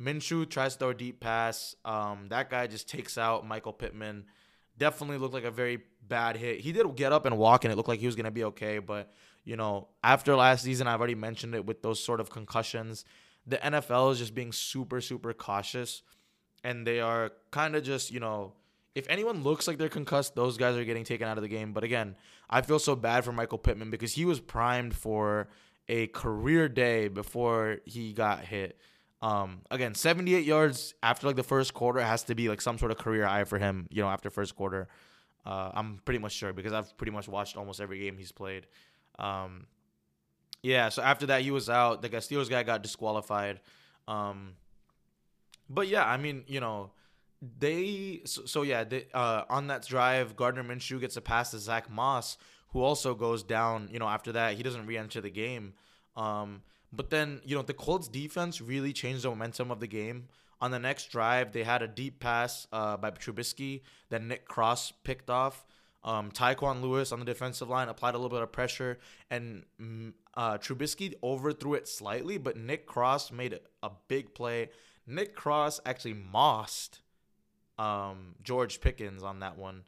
[0.00, 1.74] Minshew tries to throw a deep pass.
[1.84, 4.26] Um, that guy just takes out Michael Pittman.
[4.76, 6.60] Definitely looked like a very bad hit.
[6.60, 8.78] He did get up and walk, and it looked like he was gonna be okay.
[8.78, 9.12] But
[9.44, 13.04] you know, after last season, I've already mentioned it with those sort of concussions.
[13.46, 16.02] The NFL is just being super, super cautious,
[16.62, 18.52] and they are kind of just you know
[18.98, 21.72] if anyone looks like they're concussed, those guys are getting taken out of the game.
[21.72, 22.16] But again,
[22.50, 25.48] I feel so bad for Michael Pittman because he was primed for
[25.88, 28.78] a career day before he got hit.
[29.20, 32.90] Um, again, 78 yards after like the first quarter has to be like some sort
[32.92, 33.88] of career high for him.
[33.90, 34.88] You know, after first quarter,
[35.44, 38.66] uh, I'm pretty much sure because I've pretty much watched almost every game he's played.
[39.18, 39.66] Um,
[40.62, 42.02] yeah, so after that he was out.
[42.02, 43.60] The Steelers guy got disqualified.
[44.06, 44.54] Um,
[45.68, 46.92] but yeah, I mean, you know,
[47.40, 51.58] they so, so yeah they, uh, on that drive Gardner Minshew gets a pass to
[51.58, 52.36] Zach Moss
[52.70, 55.74] who also goes down you know after that he doesn't re-enter the game
[56.16, 60.28] um, but then you know the Colts defense really changed the momentum of the game
[60.60, 64.92] on the next drive they had a deep pass uh, by Trubisky that Nick Cross
[65.04, 65.64] picked off
[66.04, 68.98] um, Tyquan Lewis on the defensive line applied a little bit of pressure
[69.30, 74.70] and mm, uh, Trubisky overthrew it slightly but Nick Cross made a, big play
[75.06, 77.00] Nick Cross actually mossed
[77.78, 79.84] um, George Pickens on that one.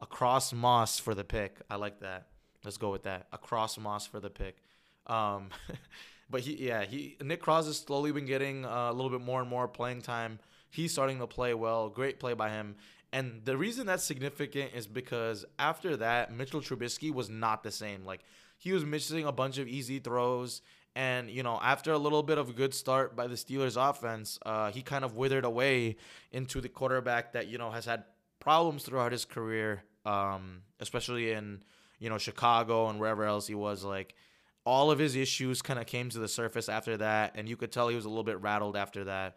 [0.00, 1.58] Across Moss for the pick.
[1.70, 2.28] I like that.
[2.64, 3.26] Let's go with that.
[3.32, 4.58] Across Moss for the pick.
[5.06, 5.48] Um,
[6.34, 9.40] but he, yeah, he Nick Cross has slowly been getting uh, a little bit more
[9.40, 10.40] and more playing time.
[10.68, 11.88] He's starting to play well.
[11.88, 12.74] Great play by him.
[13.12, 18.04] And the reason that's significant is because after that, Mitchell Trubisky was not the same.
[18.04, 18.22] Like
[18.58, 20.60] he was missing a bunch of easy throws.
[20.96, 24.36] And, you know, after a little bit of a good start by the Steelers offense,
[24.44, 25.94] uh, he kind of withered away
[26.32, 28.02] into the quarterback that, you know, has had
[28.40, 31.62] problems throughout his career, um, especially in,
[32.00, 33.84] you know, Chicago and wherever else he was.
[33.84, 34.16] Like,
[34.64, 37.34] all of his issues kind of came to the surface after that.
[37.36, 39.36] And you could tell he was a little bit rattled after that.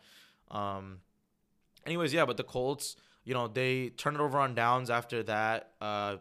[0.50, 1.00] Um,
[1.86, 5.72] anyways, yeah, but the Colts, you know, they turned it over on downs after that,
[5.82, 6.18] uh,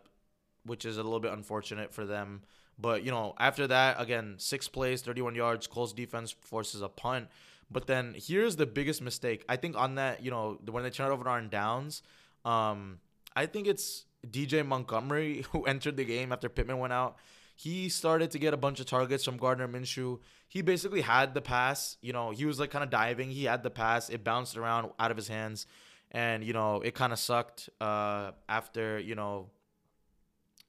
[0.65, 2.43] which is a little bit unfortunate for them.
[2.79, 5.67] But you know, after that, again, six plays, 31 yards.
[5.67, 7.29] Colts defense forces a punt.
[7.71, 9.45] But then here's the biggest mistake.
[9.49, 12.03] I think on that, you know, when they turn it over on downs,
[12.45, 12.99] um,
[13.35, 17.17] I think it's DJ Montgomery who entered the game after Pittman went out.
[17.59, 20.21] He started to get a bunch of targets from Gardner Minshew.
[20.47, 21.97] He basically had the pass.
[22.03, 23.31] You know, he was like kind of diving.
[23.31, 24.11] He had the pass.
[24.11, 25.67] It bounced around out of his hands,
[26.13, 29.51] and you know, it kind of sucked uh, after you know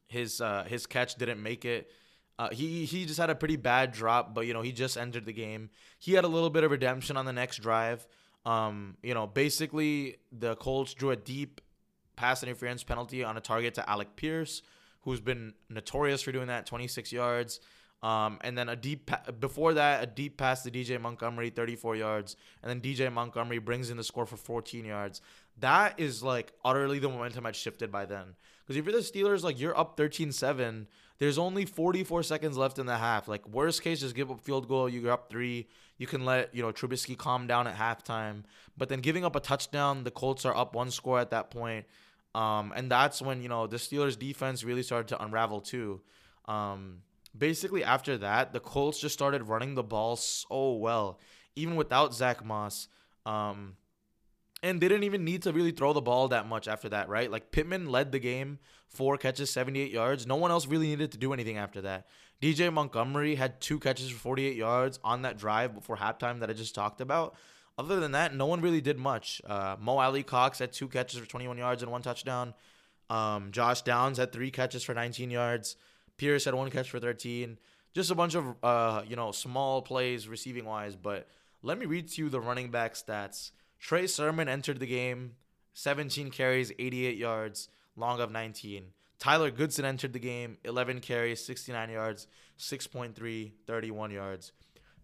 [0.08, 1.92] his uh, his catch didn't make it.
[2.40, 5.26] Uh, he he just had a pretty bad drop, but you know he just entered
[5.26, 5.70] the game.
[6.00, 8.08] He had a little bit of redemption on the next drive.
[8.46, 11.60] Um, you know, basically the Colts drew a deep
[12.16, 14.62] pass interference penalty on a target to Alec Pierce,
[15.08, 17.62] who's been notorious for doing that, 26 yards.
[18.04, 21.96] Um, and then a deep pa- before that, a deep pass to DJ Montgomery, 34
[21.96, 25.22] yards, and then DJ Montgomery brings in the score for 14 yards.
[25.62, 28.36] That is like utterly the momentum had shifted by then.
[28.60, 30.88] Because if you're the Steelers, like you're up 13-7,
[31.20, 33.30] there's only 44 seconds left in the half.
[33.30, 34.90] Like worst case, just give up field goal.
[34.90, 35.70] You're up three.
[35.98, 38.44] You can let you know Trubisky calm down at halftime.
[38.76, 41.86] But then giving up a touchdown, the Colts are up one score at that point.
[42.38, 46.02] Um, and that's when you know the Steelers defense really started to unravel too.
[46.46, 47.00] Um,
[47.36, 51.20] basically after that, the Colts just started running the ball so well,
[51.56, 52.90] even without Zach Moss.
[53.26, 53.76] Um,
[54.62, 57.32] and they didn't even need to really throw the ball that much after that, right?
[57.32, 60.28] Like Pittman led the game, four catches, 78 yards.
[60.28, 62.06] No one else really needed to do anything after that.
[62.40, 66.54] DJ Montgomery had two catches for 48 yards on that drive before halftime that I
[66.54, 67.36] just talked about.
[67.78, 69.42] Other than that, no one really did much.
[69.46, 72.54] Uh, Mo Alie-Cox had two catches for 21 yards and one touchdown.
[73.10, 75.76] Um, Josh Downs had three catches for 19 yards.
[76.18, 77.58] Pierce had one catch for 13.
[77.94, 80.96] Just a bunch of uh, you know small plays receiving wise.
[80.96, 81.28] But
[81.62, 83.52] let me read to you the running back stats.
[83.80, 85.36] Trey Sermon entered the game,
[85.74, 88.86] 17 carries, 88 yards, long of 19.
[89.20, 92.28] Tyler Goodson entered the game, 11 carries, 69 yards,
[92.60, 94.52] 6.3, 31 yards.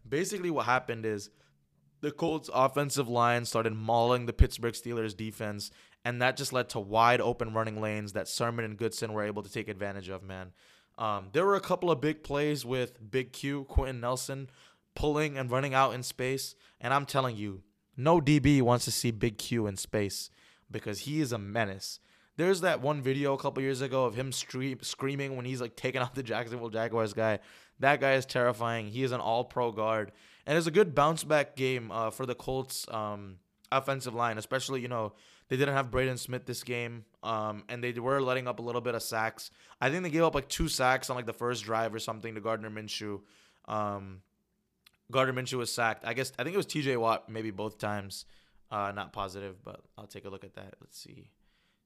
[0.08, 1.30] Basically, what happened is
[2.04, 5.72] the Colts' offensive line started mauling the Pittsburgh Steelers defense,
[6.04, 9.42] and that just led to wide open running lanes that Sermon and Goodson were able
[9.42, 10.52] to take advantage of, man.
[10.98, 14.50] Um, there were a couple of big plays with Big Q, Quenton Nelson,
[14.96, 16.56] pulling and running out in space.
[16.82, 17.64] And I'm telling you,
[17.96, 20.30] no DB wants to see Big Q in space
[20.70, 22.02] because he is a menace.
[22.36, 26.02] There's that one video a couple years ago of him screaming when he's like taking
[26.02, 27.40] out the Jacksonville Jaguars guy.
[27.80, 28.88] That guy is terrifying.
[28.88, 30.12] He is an all pro guard.
[30.46, 33.38] And it's a good bounce back game uh, for the Colts um,
[33.72, 35.14] offensive line, especially, you know,
[35.50, 38.82] they didn't have Braden Smith this game, um, and they were letting up a little
[38.82, 39.52] bit of sacks.
[39.80, 42.36] I think they gave up like two sacks on like the first drive or something
[42.36, 43.22] to Gardner Minshew.
[43.66, 44.22] Um,
[45.12, 46.06] Gardner Minshew was sacked.
[46.06, 46.98] I guess I think it was T.J.
[46.98, 48.26] Watt maybe both times.
[48.72, 50.76] Uh, not positive, but I'll take a look at that.
[50.82, 51.30] Let's see.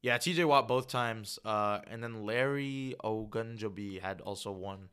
[0.01, 0.45] Yeah, T.J.
[0.45, 4.89] Watt both times, uh, and then Larry Ogunjobi had also one.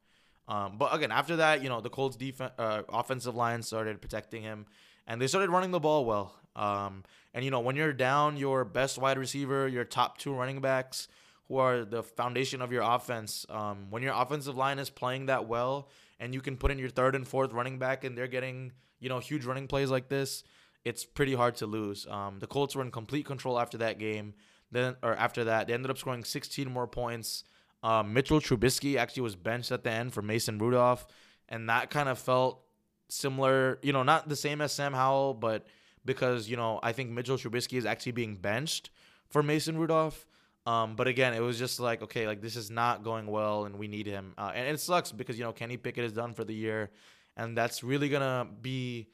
[0.47, 4.43] Um, but again, after that, you know, the Colts defense, uh, offensive line started protecting
[4.43, 4.67] him,
[5.07, 6.35] and they started running the ball well.
[6.57, 10.61] Um, and you know, when you're down your best wide receiver, your top two running
[10.61, 11.09] backs,
[11.49, 15.47] who are the foundation of your offense, um, when your offensive line is playing that
[15.47, 15.89] well,
[16.21, 19.09] and you can put in your third and fourth running back, and they're getting you
[19.09, 20.45] know huge running plays like this,
[20.85, 22.07] it's pretty hard to lose.
[22.09, 24.35] Um, the Colts were in complete control after that game.
[24.71, 27.45] Then or after that, they ended up scoring 16 more points.
[27.85, 31.07] Um, Mitchell Trubisky actually was benched at the end for Mason Rudolph,
[31.51, 32.63] and that kind of felt
[33.11, 33.79] similar.
[33.83, 35.67] You know, not the same as Sam Howell, but
[36.03, 38.89] because you know I think Mitchell Trubisky is actually being benched
[39.29, 40.27] for Mason Rudolph.
[40.67, 43.79] Um, but again, it was just like okay, like this is not going well, and
[43.79, 44.33] we need him.
[44.39, 46.91] Uh, and it sucks because you know Kenny Pickett is done for the year,
[47.37, 49.09] and that's really gonna be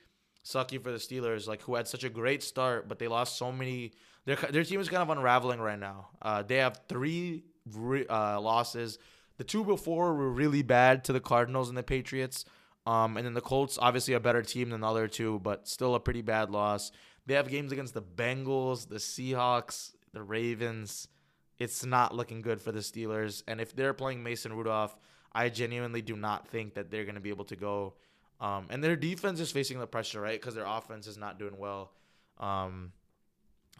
[0.44, 3.50] sucky for the Steelers, like who had such a great start, but they lost so
[3.50, 3.94] many.
[4.26, 6.10] Their their team is kind of unraveling right now.
[6.22, 8.98] Uh, they have three re- uh, losses.
[9.38, 12.44] The two before were really bad to the Cardinals and the Patriots.
[12.86, 15.94] Um, and then the Colts, obviously a better team than the other two, but still
[15.94, 16.92] a pretty bad loss.
[17.26, 21.08] They have games against the Bengals, the Seahawks, the Ravens.
[21.58, 23.42] It's not looking good for the Steelers.
[23.46, 24.96] And if they're playing Mason Rudolph,
[25.32, 27.94] I genuinely do not think that they're going to be able to go.
[28.40, 30.40] Um, and their defense is facing the pressure, right?
[30.40, 31.92] Because their offense is not doing well.
[32.38, 32.92] Um,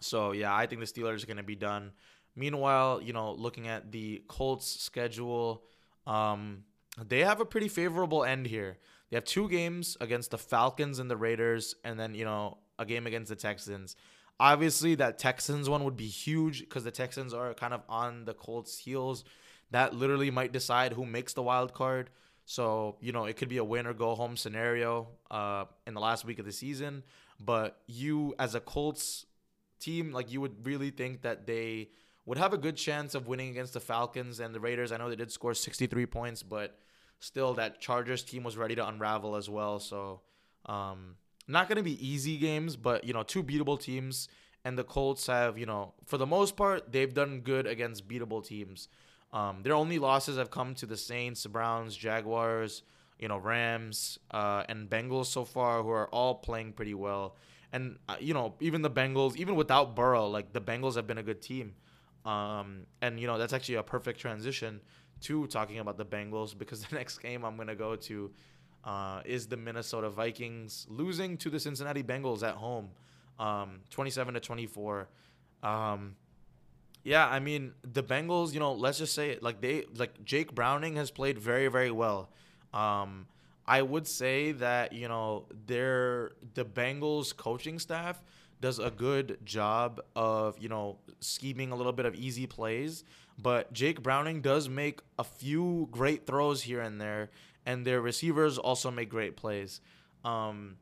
[0.01, 1.93] so, yeah, I think the Steelers are going to be done.
[2.41, 5.63] Meanwhile, you know, looking at the Colts schedule,
[6.07, 6.65] um,
[6.99, 8.79] they have a pretty favorable end here.
[9.11, 12.87] They have two games against the Falcons and the Raiders, and then, you know, a
[12.87, 13.95] game against the Texans.
[14.39, 18.33] Obviously, that Texans one would be huge because the Texans are kind of on the
[18.33, 19.23] Colts' heels.
[19.71, 22.09] That literally might decide who makes the wild card.
[22.47, 26.01] So, you know, it could be a win or go home scenario uh, in the
[26.01, 27.03] last week of the season.
[27.39, 29.27] But you, as a Colts
[29.79, 31.91] team, like you would really think that they
[32.27, 34.93] would have a good chance of winning against the Falcons and the Raiders.
[34.93, 36.79] I know they did score 63 points, but
[37.19, 39.79] still, that Chargers team was ready to unravel as well.
[39.81, 40.21] So,
[40.67, 41.17] um,
[41.49, 44.29] not going to be easy games, but you know, two beatable teams,
[44.65, 48.47] and the Colts have, you know, for the most part, they've done good against beatable
[48.47, 48.89] teams.
[49.33, 52.83] Um, their only losses have come to the Saints, Browns, Jaguars,
[53.19, 57.37] you know, Rams, uh, and Bengals so far, who are all playing pretty well.
[57.73, 61.19] And uh, you know, even the Bengals, even without Burrow, like the Bengals have been
[61.19, 61.75] a good team.
[62.25, 64.81] Um, and you know, that's actually a perfect transition
[65.23, 68.31] to talking about the Bengals because the next game I'm gonna go to
[68.85, 72.91] uh, is the Minnesota Vikings losing to the Cincinnati Bengals at home,
[73.39, 75.09] um, 27 to 24.
[75.63, 76.17] Um,
[77.03, 78.53] yeah, I mean the Bengals.
[78.53, 81.91] You know, let's just say it like they like Jake Browning has played very very
[81.91, 82.31] well.
[82.75, 83.27] Um,
[83.67, 88.23] I would say that you know they're the Bengals coaching staff
[88.61, 93.05] does a good job of you know scheming a little bit of easy plays,
[93.39, 97.31] but Jake Browning does make a few great throws here and there,
[97.65, 99.81] and their receivers also make great plays.
[100.25, 100.77] Um,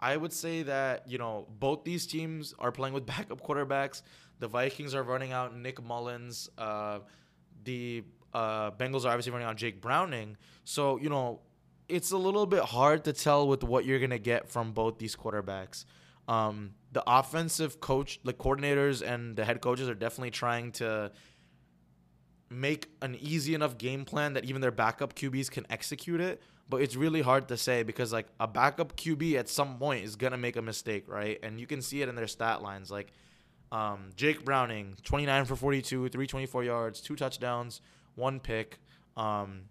[0.00, 4.02] I would say that you know both these teams are playing with backup quarterbacks.
[4.38, 6.48] The Vikings are running out Nick Mullens.
[6.56, 7.00] Uh,
[7.64, 10.36] the uh, Bengals are obviously running out Jake Browning.
[10.64, 11.40] So you know
[11.88, 15.16] it's a little bit hard to tell with what you're gonna get from both these
[15.16, 15.84] quarterbacks.
[16.28, 21.10] Um, the offensive coach, the coordinators, and the head coaches are definitely trying to
[22.50, 26.40] make an easy enough game plan that even their backup QBs can execute it.
[26.70, 30.16] But it's really hard to say because like a backup QB at some point is
[30.16, 31.38] gonna make a mistake, right?
[31.42, 32.90] And you can see it in their stat lines.
[32.90, 33.12] Like
[33.72, 37.80] um, Jake Browning, 29 for 42, 324 yards, two touchdowns,
[38.16, 38.78] one pick.
[39.16, 39.62] Um,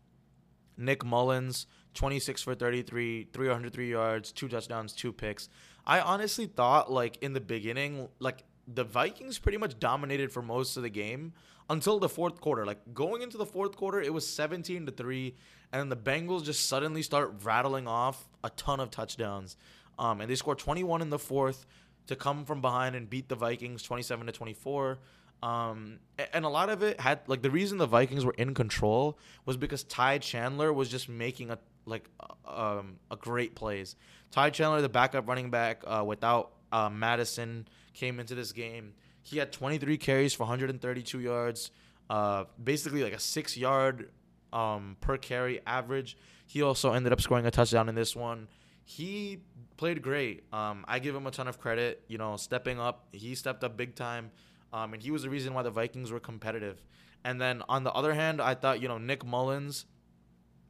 [0.77, 1.65] Nick Mullens,
[1.95, 5.49] 26 for 33, 303 yards, two touchdowns, two picks.
[5.87, 10.75] I honestly thought like in the beginning, like the Vikings pretty much dominated for most
[10.75, 11.31] of the game
[11.69, 12.65] until the fourth quarter.
[12.65, 15.35] Like going into the fourth quarter, it was 17 to 3
[15.71, 19.55] and then the Bengals just suddenly start rattling off a ton of touchdowns.
[19.97, 21.65] Um, and they score 21 in the fourth
[22.07, 24.99] to come from behind and beat the Vikings 27 to 24.
[25.41, 25.99] Um,
[26.33, 29.55] and a lot of it had like the reason the Vikings were in control was
[29.55, 32.09] because Ty Chandler was just making a like
[32.45, 33.95] um, a great plays.
[34.31, 38.93] Ty Chandler, the backup running back, uh, without uh, Mattison, came into this game.
[39.23, 41.71] He had 23 carries for 132 yards,
[42.09, 44.09] uh, basically like a six yard
[44.53, 46.17] um, per carry average.
[46.45, 48.47] He also ended up scoring a touchdown in this one.
[48.85, 49.39] He
[49.75, 50.43] played great.
[50.53, 52.03] Um, I give him a ton of credit.
[52.07, 54.31] You know, stepping up, he stepped up big time.
[54.71, 56.81] Um, and he was the reason why the Vikings were competitive.
[57.23, 59.85] And then on the other hand, I thought you know Nick Mullens,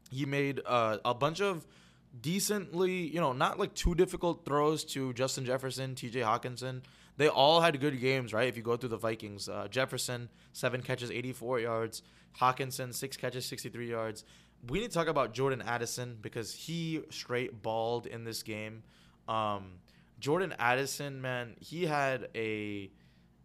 [0.09, 1.67] he made uh, a bunch of
[2.21, 6.21] decently, you know, not like too difficult throws to Justin Jefferson, T.J.
[6.21, 6.81] Hockenson.
[7.17, 8.47] They all had good games, right?
[8.47, 12.03] If you go through the Vikings, uh, Jefferson seven catches, 84 yards.
[12.39, 14.23] Hockenson, six catches, 63 yards.
[14.69, 18.83] We need to talk about Jordan Addison because he straight balled in this game.
[19.27, 19.79] Um,
[20.19, 22.91] Jordan Addison, man, he had a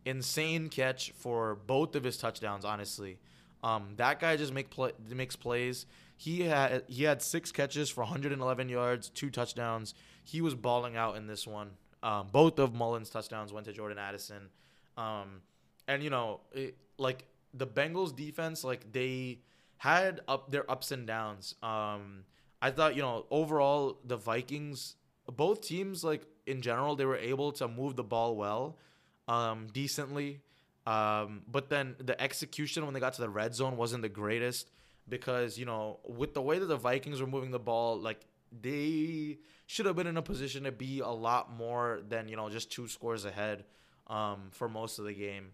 [0.05, 2.64] insane catch for both of his touchdowns.
[2.64, 3.18] Honestly,
[3.62, 5.87] um, that guy just make play, makes plays.
[6.23, 9.93] He had he had six catches for 111 yards, two touchdowns.
[10.23, 11.70] He was balling out in this one.
[12.01, 14.49] Um, both of Mullens' touchdowns went to Jordan Addison,
[14.97, 15.43] um,
[15.89, 19.41] and you know, it, like the Bengals defense, like they
[19.79, 21.57] had up their ups and downs.
[21.61, 22.23] Um,
[22.61, 24.95] I thought you know overall the Vikings,
[25.27, 28.79] both teams like in general, they were able to move the ball well
[29.27, 30.41] um, decently.
[30.87, 34.70] Um, but then the execution when they got to the red zone wasn't the greatest
[35.09, 38.20] because, you know, with the way that the Vikings were moving the ball, like
[38.61, 42.48] they should have been in a position to be a lot more than, you know,
[42.48, 43.64] just two scores ahead
[44.09, 45.53] um, for most of the game.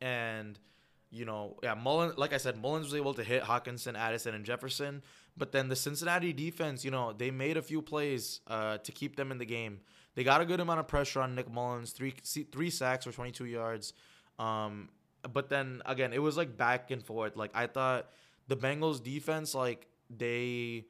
[0.00, 0.58] And,
[1.10, 4.44] you know, yeah, Mullen, like I said, Mullens was able to hit Hockenson, Addison, and
[4.44, 5.02] Jefferson.
[5.36, 9.16] But then the Cincinnati defense, you know, they made a few plays uh, to keep
[9.16, 9.80] them in the game.
[10.14, 12.14] They got a good amount of pressure on Nick Mullens, three
[12.52, 13.94] three sacks for 22 yards.
[14.38, 14.90] Um,
[15.32, 17.36] but then again, it was like back and forth.
[17.36, 18.10] Like I thought
[18.52, 20.84] the Bengals defense, like they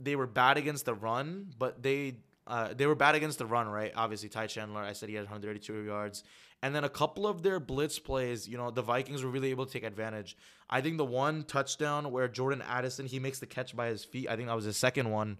[0.00, 2.16] they were bad against the run, but they
[2.46, 3.92] uh, they were bad against the run, right?
[3.94, 6.24] Obviously, Ty Chandler, I said he had 132 yards.
[6.60, 9.66] And then a couple of their blitz plays, you know, the Vikings were really able
[9.66, 10.36] to take advantage.
[10.70, 14.28] I think the one touchdown where Jordan Addison, he makes the catch by his feet,
[14.28, 15.38] I think that was the second one.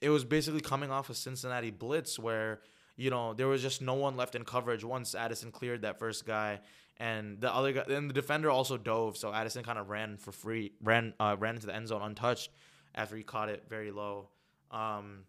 [0.00, 2.60] It was basically coming off a Cincinnati blitz where,
[2.96, 6.26] you know, there was just no one left in coverage once Addison cleared that first
[6.26, 6.60] guy.
[6.98, 10.30] And the other guy, then the defender also dove, so Addison kind of ran for
[10.30, 12.50] free, ran uh, ran into the end zone untouched
[12.94, 14.28] after he caught it very low.
[14.70, 15.24] Um,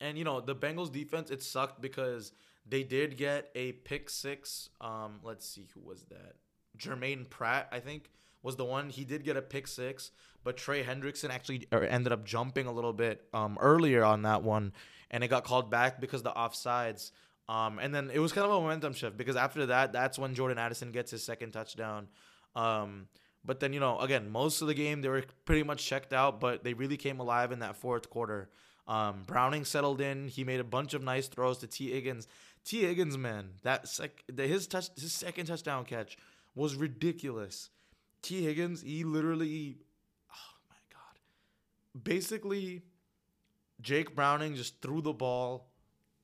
[0.00, 2.32] and you know the Bengals defense, it sucked because
[2.68, 4.70] they did get a pick six.
[4.80, 6.36] Um, let's see who was that.
[6.76, 8.10] Germaine Pratt, I think,
[8.42, 8.90] was the one.
[8.90, 10.10] He did get a pick six,
[10.44, 14.42] but Trey Hendrickson actually er, ended up jumping a little bit um, earlier on that
[14.42, 14.72] one,
[15.10, 17.12] and it got called back because the offsides.
[17.48, 20.34] Um, and then it was kind of a momentum shift because after that, that's when
[20.34, 22.08] Jordan Addison gets his second touchdown.
[22.56, 23.08] Um,
[23.44, 26.40] but then, you know, again, most of the game they were pretty much checked out,
[26.40, 28.50] but they really came alive in that fourth quarter.
[28.88, 30.28] Um, Browning settled in.
[30.28, 32.26] He made a bunch of nice throws to Tee Higgins.
[32.64, 36.18] Tee Higgins, man, that sec- the, his touch, his second touchdown catch
[36.56, 37.70] was ridiculous.
[38.22, 39.78] Tee Higgins, he literally,
[40.32, 42.82] oh my god, basically,
[43.80, 45.68] Jake Browning just threw the ball,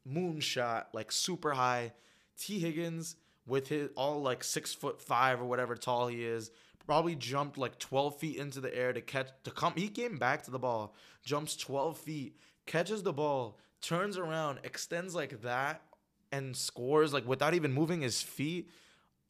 [0.09, 1.93] moonshot like super high.
[2.39, 6.51] Tee Higgins with his all like six foot five or whatever tall he is,
[6.87, 10.43] probably jumped like 12 feet into the air to catch to come he came back
[10.43, 10.95] to the ball
[11.25, 12.37] jumps 12 feet
[12.67, 15.83] catches the ball turns around extends like that
[16.31, 18.71] and scores like without even moving his feet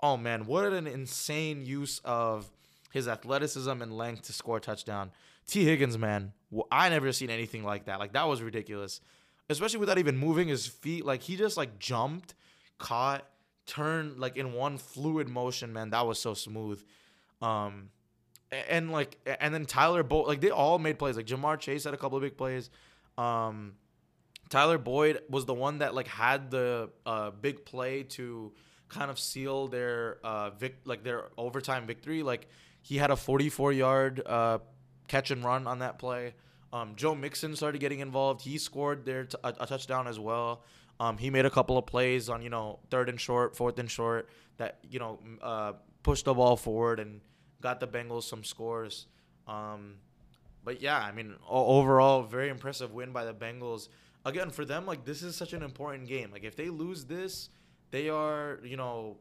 [0.01, 2.51] oh man what an insane use of
[2.93, 5.11] his athleticism and length to score a touchdown
[5.47, 6.33] Tee Higgins man
[6.71, 9.01] i never seen anything like that like that was ridiculous
[9.53, 12.35] especially without even moving his feet like he just like jumped
[12.79, 13.27] caught
[13.67, 16.83] turned like in one fluid motion man that was so smooth
[17.43, 17.91] um,
[18.69, 21.17] and like, and then Tyler Boyd, like they all made plays.
[21.17, 22.71] Like Ja'Marr Chase had a couple of big plays.
[23.19, 23.75] Um,
[24.49, 28.53] Tyler Boyd was the one that like had the uh, big play to
[28.89, 32.23] kind of seal their uh vic- like their overtime victory.
[32.23, 32.47] Like
[32.83, 34.59] he had a 44 yard uh
[35.09, 36.35] catch and run on that play.
[36.73, 38.43] Um, Joe Mixon started getting involved.
[38.43, 40.63] He scored there t- a, a touchdown as well.
[41.01, 43.91] Um, he made a couple of plays on you know third and short, fourth and
[43.91, 47.21] short that you know uh, pushed the ball forward and
[47.61, 49.07] got the Bengals some scores.
[49.47, 49.95] Um,
[50.65, 53.89] but yeah, I mean, overall, very impressive win by the Bengals.
[54.25, 56.31] Again, for them, like this is such an important game.
[56.31, 57.49] Like if they lose this,
[57.91, 59.17] they are, you know,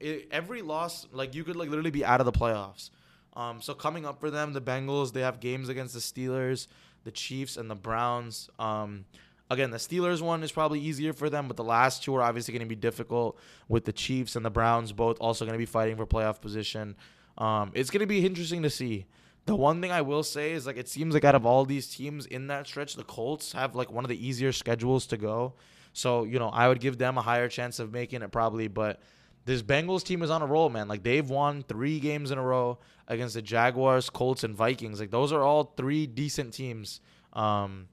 [0.00, 2.90] it, every loss, like you could like literally be out of the playoffs.
[3.34, 6.66] Um, so coming up for them, the Bengals, they have games against the Steelers,
[7.04, 8.50] the Chiefs, and the Browns.
[8.58, 9.06] Um,
[9.50, 12.52] again, the Steelers one is probably easier for them, but the last two are obviously
[12.52, 15.66] going to be difficult with the Chiefs and the Browns both also going to be
[15.66, 16.94] fighting for playoff position.
[17.38, 19.06] Um, it's gonna be interesting to see.
[19.46, 21.88] The one thing I will say is like it seems like out of all these
[21.88, 25.54] teams in that stretch, the Colts have like one of the easier schedules to go.
[25.92, 29.00] So you know I would give them a higher chance of making it probably, but
[29.44, 30.88] this Bengals team is on a roll, man.
[30.88, 32.78] Like they've won three games in a row
[33.08, 35.00] against the Jaguars, Colts, and Vikings.
[35.00, 37.00] Like those are all three decent teams.
[37.32, 37.88] Um,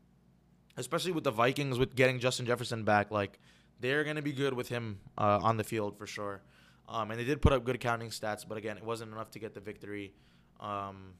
[0.78, 3.40] especially with the Vikings with getting Justin Jefferson back, like
[3.80, 6.42] they're gonna be good with him uh, on the field for sure.
[6.88, 9.40] Um, and they did put up good counting stats, but again, it wasn't enough to
[9.40, 10.14] get the victory.
[10.60, 11.14] Um,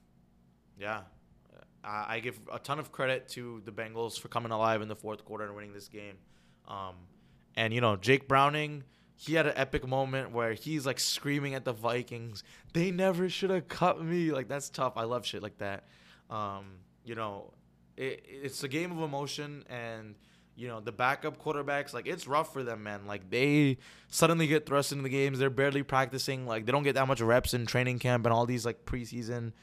[0.80, 1.02] yeah,
[1.84, 4.96] I, I, give a ton of credit to the Bengals for coming alive in the
[4.96, 6.16] fourth quarter and winning this game.
[6.68, 6.96] Um,
[7.56, 8.84] and you know, Jake Browning,
[9.22, 12.42] he had an epic moment where he's like screaming at the Vikings,
[12.72, 14.94] "They never should have cut me!" Like that's tough.
[14.96, 15.84] I love shit like that.
[16.30, 17.52] Um, you know,
[17.98, 20.16] it, it's a game of emotion and
[20.56, 23.78] you know the backup quarterbacks like it's rough for them man like they
[24.10, 27.22] suddenly get thrust into the games they're barely practicing like they don't get that much
[27.22, 29.54] reps in training camp and all these like preseason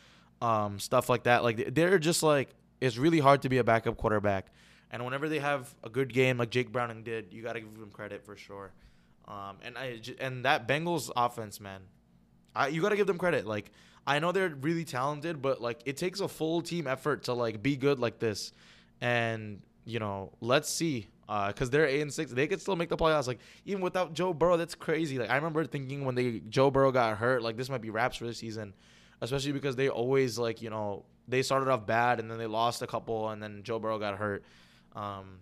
[0.40, 2.48] um, stuff like that like they're just like
[2.80, 4.46] it's really hard to be a backup quarterback
[4.90, 7.78] and whenever they have a good game like Jake Browning did you got to give
[7.78, 8.72] them credit for sure
[9.28, 11.82] um, and I and that Bengals offense man
[12.54, 13.70] I, you got to give them credit like
[14.06, 17.62] I know they're really talented but like it takes a full team effort to like
[17.62, 18.52] be good like this
[19.00, 21.08] and you know, let's see.
[21.26, 23.26] Because uh, they're eight and six, they could still make the playoffs.
[23.26, 25.18] Like even without Joe Burrow, that's crazy.
[25.18, 28.16] Like I remember thinking when they Joe Burrow got hurt, like this might be wraps
[28.16, 28.74] for the season,
[29.20, 32.82] especially because they always like you know they started off bad and then they lost
[32.82, 34.44] a couple and then Joe Burrow got hurt.
[34.94, 35.40] Um,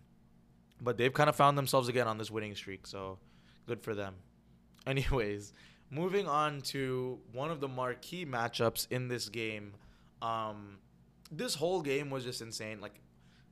[0.80, 3.18] but they've kind of found themselves again on this winning streak, so
[3.66, 4.14] good for them.
[4.86, 5.52] Anyways,
[5.90, 9.72] moving on to one of the marquee matchups in this game.
[10.20, 10.78] Um,
[11.30, 12.80] this whole game was just insane.
[12.80, 13.00] Like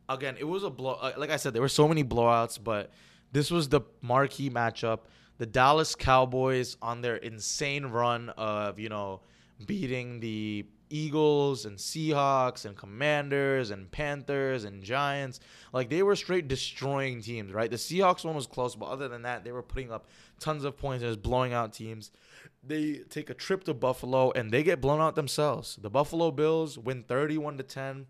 [0.09, 0.95] again, it was a blow.
[0.95, 2.91] Uh, like I said, there were so many blowouts, but
[3.33, 5.01] this was the marquee matchup.
[5.39, 9.23] The Dallas Cowboys on their insane run of, you know,
[9.67, 15.41] beating the Eagles and Seahawks and Commanders and Panthers and Giants.
[15.73, 17.71] Like they were straight destroying teams, right?
[17.71, 20.07] The Seahawks one was close, but other than that, they were putting up
[20.39, 22.11] tons of points and just blowing out teams.
[22.63, 25.77] They take a trip to Buffalo and they get blown out themselves.
[25.81, 28.07] The Buffalo Bills win 31 to 10.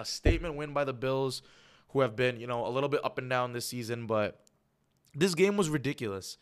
[0.00, 1.42] A statement win by the Bills,
[1.88, 4.40] who have been, you know, a little bit up and down this season, but
[5.14, 6.38] this game was ridiculous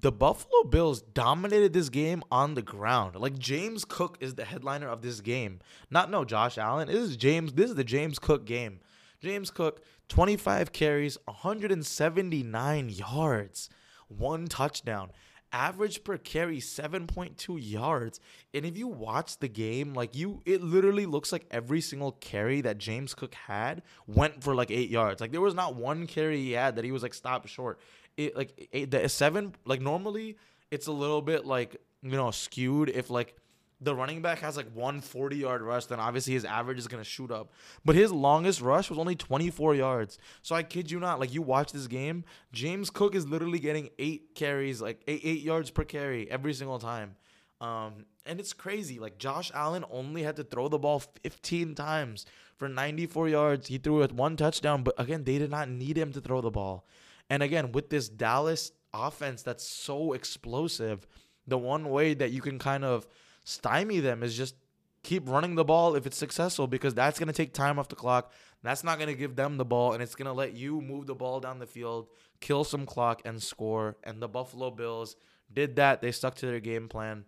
[0.00, 3.16] the Buffalo Bills dominated this game on the ground.
[3.16, 5.60] Like James Cook is the headliner of this game.
[5.90, 6.88] Not no Josh Allen.
[6.88, 7.52] This is James.
[7.52, 8.80] This is the James Cook game.
[9.20, 13.68] James Cook, 25 carries, 179 yards,
[14.08, 15.10] one touchdown.
[15.54, 18.18] Average per carry 7.2 yards.
[18.54, 22.62] And if you watch the game, like you it literally looks like every single carry
[22.62, 25.20] that James Cook had went for like 8 yards.
[25.20, 27.78] Like there was not one carry he had that he was like stopped short
[28.16, 30.36] it like eight, the seven like normally
[30.70, 33.36] it's a little bit like you know skewed if like
[33.82, 37.02] the running back has like one 40 yard rush, then obviously his average is going
[37.02, 37.52] to shoot up.
[37.84, 40.18] But his longest rush was only 24 yards.
[40.40, 43.90] So I kid you not, like you watch this game, James Cook is literally getting
[43.98, 47.16] eight carries, like eight, eight yards per carry every single time.
[47.60, 49.00] Um, and it's crazy.
[49.00, 52.24] Like Josh Allen only had to throw the ball 15 times
[52.56, 53.66] for 94 yards.
[53.68, 56.50] He threw it one touchdown, but again, they did not need him to throw the
[56.50, 56.86] ball.
[57.32, 61.06] And again, with this Dallas offense that's so explosive,
[61.46, 63.06] the one way that you can kind of
[63.42, 64.54] stymie them is just
[65.02, 67.96] keep running the ball if it's successful because that's going to take time off the
[67.96, 68.32] clock.
[68.62, 71.06] That's not going to give them the ball and it's going to let you move
[71.06, 72.08] the ball down the field,
[72.42, 73.96] kill some clock and score.
[74.04, 75.16] And the Buffalo Bills
[75.50, 76.02] did that.
[76.02, 77.24] They stuck to their game plan.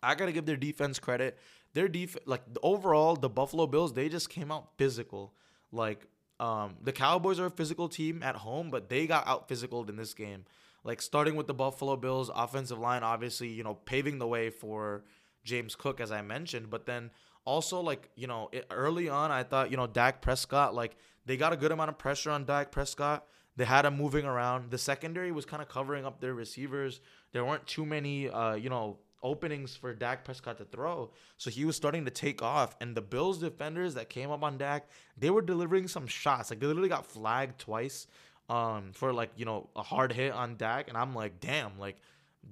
[0.00, 1.36] I got to give their defense credit.
[1.74, 5.34] Their def like overall the Buffalo Bills, they just came out physical.
[5.72, 6.06] Like
[6.40, 9.96] um, the Cowboys are a physical team at home, but they got out physicaled in
[9.96, 10.44] this game.
[10.84, 15.04] Like starting with the Buffalo Bills offensive line, obviously, you know, paving the way for
[15.44, 16.70] James Cook, as I mentioned.
[16.70, 17.10] But then
[17.44, 21.36] also, like, you know, it, early on, I thought, you know, Dak Prescott, like, they
[21.36, 23.26] got a good amount of pressure on Dak Prescott.
[23.56, 24.70] They had him moving around.
[24.70, 27.00] The secondary was kind of covering up their receivers.
[27.32, 31.10] There weren't too many, uh, you know, openings for Dak Prescott to throw.
[31.36, 32.76] So he was starting to take off.
[32.80, 36.50] And the Bills defenders that came up on Dak, they were delivering some shots.
[36.50, 38.06] Like they literally got flagged twice
[38.48, 40.88] um, for like, you know, a hard hit on Dak.
[40.88, 42.00] And I'm like, damn, like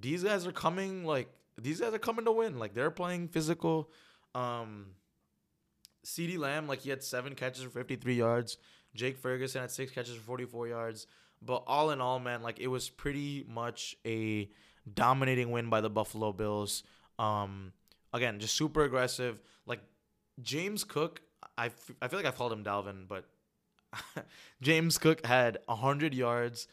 [0.01, 2.59] these guys are coming, like, these guys are coming to win.
[2.59, 3.91] Like they're playing physical.
[4.35, 4.87] Um
[6.05, 8.59] CeeDee Lamb, like he had seven catches for 53 yards.
[8.95, 11.07] Jake Ferguson had six catches for 44 yards.
[11.43, 14.49] But all in all, man, like it was pretty much a
[14.93, 16.83] dominating win by the Buffalo Bills.
[17.19, 17.73] Um,
[18.13, 19.41] again, just super aggressive.
[19.67, 19.81] Like
[20.41, 21.23] James Cook,
[21.57, 23.27] I, f- I feel like I've called him Dalvin, but
[24.61, 26.69] James Cook had 100 yards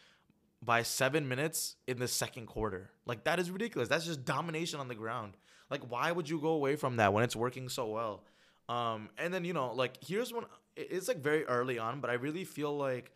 [0.61, 2.89] by seven minutes in the second quarter.
[3.05, 3.89] Like, that is ridiculous.
[3.89, 5.33] That's just domination on the ground.
[5.69, 8.23] Like, why would you go away from that when it's working so well?
[8.69, 10.45] Um, and then, you know, like, here's when
[10.75, 13.11] it's like very early on, but I really feel like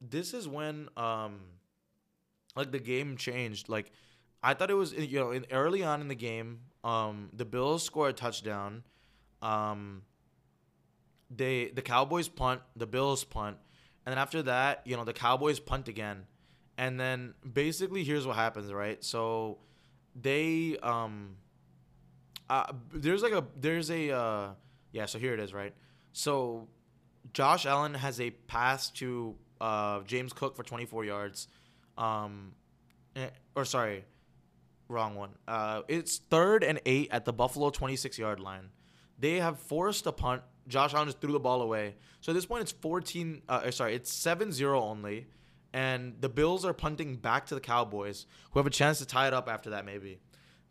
[0.00, 1.40] this is when, um,
[2.56, 3.68] like, the game changed.
[3.68, 3.92] Like,
[4.42, 7.82] I thought it was you know in, early on in the game, um, the Bills
[7.82, 8.82] score a touchdown.
[9.42, 10.02] Um,
[11.30, 13.56] they the Cowboys punt, the Bills punt,
[14.04, 16.24] and then after that, you know, the Cowboys punt again,
[16.78, 19.02] and then basically here's what happens, right?
[19.04, 19.58] So
[20.20, 21.36] they um,
[22.48, 24.48] uh, there's like a there's a uh,
[24.92, 25.74] yeah, so here it is, right?
[26.12, 26.68] So
[27.32, 31.48] Josh Allen has a pass to uh, James Cook for 24 yards.
[31.96, 32.52] Um,
[33.14, 34.04] eh, or sorry,
[34.90, 35.30] Wrong one.
[35.46, 38.70] Uh, it's third and eight at the Buffalo 26 yard line.
[39.18, 40.42] They have forced a punt.
[40.66, 41.94] Josh Allen just threw the ball away.
[42.20, 43.42] So at this point, it's 14.
[43.48, 45.28] Uh, uh sorry, it's 7 0 only.
[45.72, 49.28] And the Bills are punting back to the Cowboys, who have a chance to tie
[49.28, 50.18] it up after that, maybe.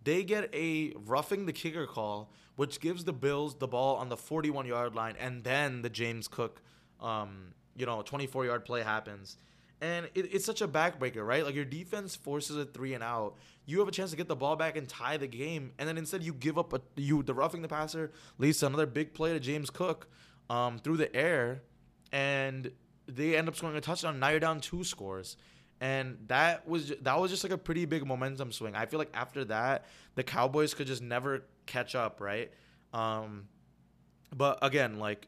[0.04, 4.18] They get a roughing the kicker call, which gives the Bills the ball on the
[4.18, 5.16] 41 yard line.
[5.18, 6.62] And then the James Cook,
[7.00, 9.38] um, you know, 24 yard play happens
[9.82, 11.46] and it, it's such a backbreaker, right?
[11.46, 13.36] Like your defense forces a three and out.
[13.66, 15.98] You have a chance to get the ball back and tie the game, and then
[15.98, 19.34] instead you give up a you the roughing the passer leads to another big play
[19.34, 20.10] to James Cook
[20.50, 21.62] um, through the air,
[22.12, 22.72] and
[23.08, 24.20] they end up scoring a touchdown.
[24.20, 25.38] Now you're down two scores,
[25.80, 28.76] and that was that was just like a pretty big momentum swing.
[28.76, 32.52] I feel like after that, the Cowboys could just never catch up, right?
[32.94, 33.48] Um,
[34.36, 35.28] but again, like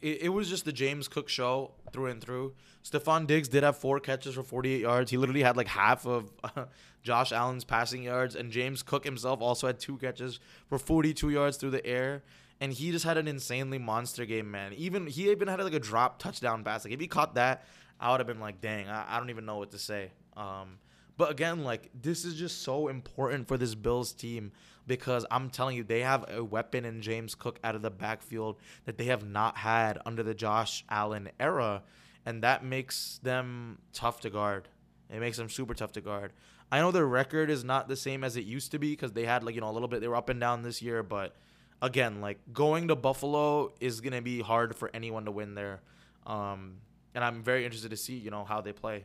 [0.00, 2.54] it, it was just the James Cook show through and through.
[2.84, 5.10] Stefon Diggs did have four catches for 48 yards.
[5.10, 6.66] He literally had like half of uh,
[7.02, 10.38] Josh Allen's passing yards, and James Cook himself also had two catches
[10.68, 12.22] for 42 yards through the air.
[12.60, 14.72] And he just had an insanely monster game, man.
[14.74, 16.84] Even he even had like a drop touchdown pass.
[16.84, 17.66] Like if he caught that,
[18.00, 20.12] I would have been like, dang, I, I don't even know what to say.
[20.36, 20.78] Um,
[21.18, 24.52] but again, like this is just so important for this Bills team
[24.86, 28.56] because I'm telling you, they have a weapon in James Cook out of the backfield
[28.84, 31.82] that they have not had under the Josh Allen era,
[32.24, 34.68] and that makes them tough to guard.
[35.10, 36.32] It makes them super tough to guard.
[36.70, 39.24] I know their record is not the same as it used to be because they
[39.24, 41.36] had like you know a little bit they were up and down this year, but
[41.80, 45.80] again, like going to Buffalo is gonna be hard for anyone to win there.
[46.26, 46.78] Um,
[47.14, 49.04] and I'm very interested to see you know how they play.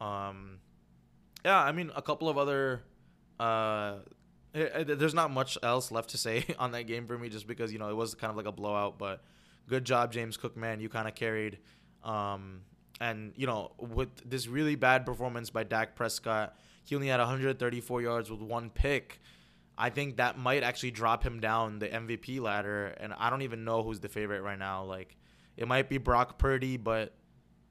[0.00, 0.58] Um,
[1.44, 2.82] yeah, I mean a couple of other.
[3.38, 3.96] Uh,
[4.56, 7.78] there's not much else left to say on that game for me, just because you
[7.78, 8.98] know it was kind of like a blowout.
[8.98, 9.22] But
[9.68, 10.80] good job, James Cook, man.
[10.80, 11.58] You kind of carried.
[12.02, 12.62] Um,
[13.00, 18.02] and you know with this really bad performance by Dak Prescott, he only had 134
[18.02, 19.20] yards with one pick.
[19.78, 23.64] I think that might actually drop him down the MVP ladder, and I don't even
[23.64, 24.84] know who's the favorite right now.
[24.84, 25.16] Like,
[25.58, 27.12] it might be Brock Purdy, but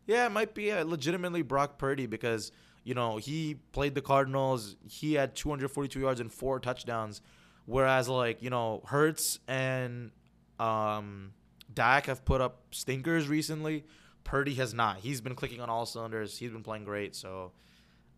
[0.06, 2.52] yeah, it might be legitimately Brock Purdy because
[2.86, 4.78] you know he played the Cardinals.
[4.88, 7.22] He had 242 yards and four touchdowns,
[7.66, 10.12] whereas like you know Hurts and
[10.60, 11.34] um,
[11.74, 13.84] Dak have put up stinkers recently.
[14.24, 14.98] Purdy has not.
[14.98, 16.38] He's been clicking on all cylinders.
[16.38, 17.16] He's been playing great.
[17.16, 17.52] So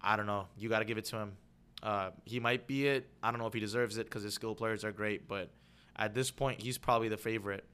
[0.01, 0.47] I don't know.
[0.57, 1.37] You got to give it to him.
[1.83, 3.09] Uh, he might be it.
[3.21, 5.49] I don't know if he deserves it because his skill players are great, but
[5.95, 7.65] at this point, he's probably the favorite.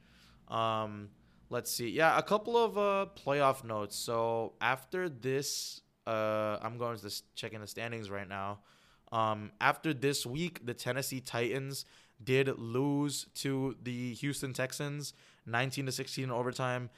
[0.50, 1.10] Um,
[1.50, 1.90] let's see.
[1.90, 3.96] Yeah, a couple of uh, playoff notes.
[3.96, 8.60] So after this, uh, I'm going to check in the standings right now.
[9.12, 11.86] Um, after this week, the Tennessee Titans
[12.24, 15.14] did lose to the Houston Texans,
[15.46, 16.90] 19 to 16 in overtime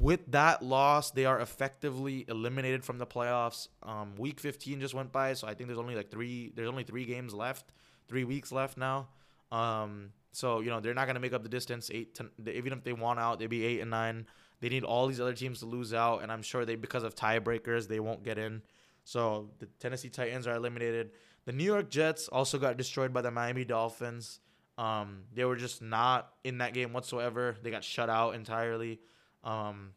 [0.00, 3.68] with that loss, they are effectively eliminated from the playoffs.
[3.82, 6.52] Um, week 15 just went by, so I think there's only like three.
[6.54, 7.72] There's only three games left,
[8.08, 9.08] three weeks left now.
[9.50, 11.90] Um, so you know they're not gonna make up the distance.
[11.92, 14.26] Eight, to, even if they want out, they'd be eight and nine.
[14.60, 17.14] They need all these other teams to lose out, and I'm sure they because of
[17.14, 18.62] tiebreakers they won't get in.
[19.04, 21.10] So the Tennessee Titans are eliminated.
[21.44, 24.40] The New York Jets also got destroyed by the Miami Dolphins.
[24.78, 27.56] Um, they were just not in that game whatsoever.
[27.62, 29.00] They got shut out entirely.
[29.44, 29.92] Um,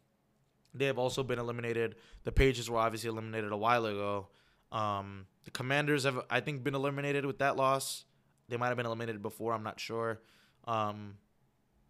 [0.74, 1.96] they have also been eliminated.
[2.24, 4.28] The Pages were obviously eliminated a while ago.
[4.70, 8.04] Um, the Commanders have, I think, been eliminated with that loss.
[8.48, 9.52] They might have been eliminated before.
[9.52, 10.20] I'm not sure.
[10.66, 11.16] Um,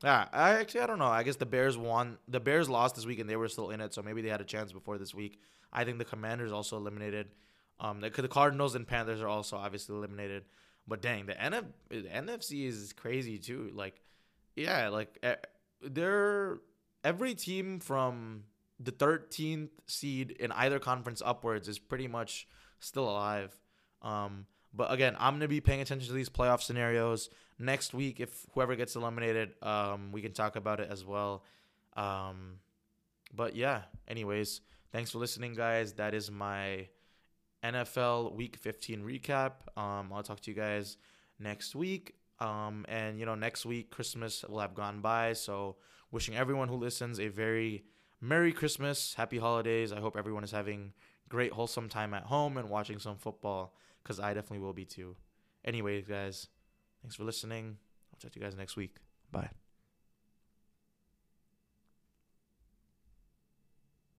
[0.03, 1.07] yeah, I actually I don't know.
[1.07, 2.19] I guess the Bears won.
[2.29, 4.41] The Bears lost this week and they were still in it, so maybe they had
[4.41, 5.41] a chance before this week.
[5.73, 7.29] I think the Commanders also eliminated.
[7.79, 10.45] Um, the, the Cardinals and Panthers are also obviously eliminated.
[10.87, 13.71] But dang, the, NF, the NFC is crazy too.
[13.75, 14.01] Like,
[14.57, 15.25] yeah, like
[15.83, 16.59] they're
[17.05, 18.45] every team from
[18.79, 22.49] the 13th seed in either conference upwards is pretty much
[22.81, 23.55] still alive.
[24.03, 27.29] Um, but again, I'm gonna be paying attention to these playoff scenarios
[27.61, 28.21] next week.
[28.21, 31.45] If whoever gets eliminated, um, we can talk about it as well.
[31.97, 32.59] Um,
[33.35, 34.61] but yeah, anyways,
[34.93, 35.93] thanks for listening, guys.
[35.95, 36.89] That is my
[37.63, 39.53] NFL Week 15 recap.
[39.77, 40.97] Um, I'll talk to you guys
[41.39, 42.15] next week.
[42.41, 45.77] Um, and you know, next week Christmas will have gone by, so
[46.11, 47.85] wishing everyone who listens a very
[48.23, 49.93] Merry Christmas, Happy Holidays.
[49.93, 50.93] I hope everyone is having
[51.29, 55.17] great, wholesome time at home and watching some football because I definitely will be too.
[55.65, 56.49] Anyways, guys,
[57.03, 57.77] thanks for listening.
[58.13, 58.97] I'll talk to you guys next week.
[59.31, 59.51] Bye.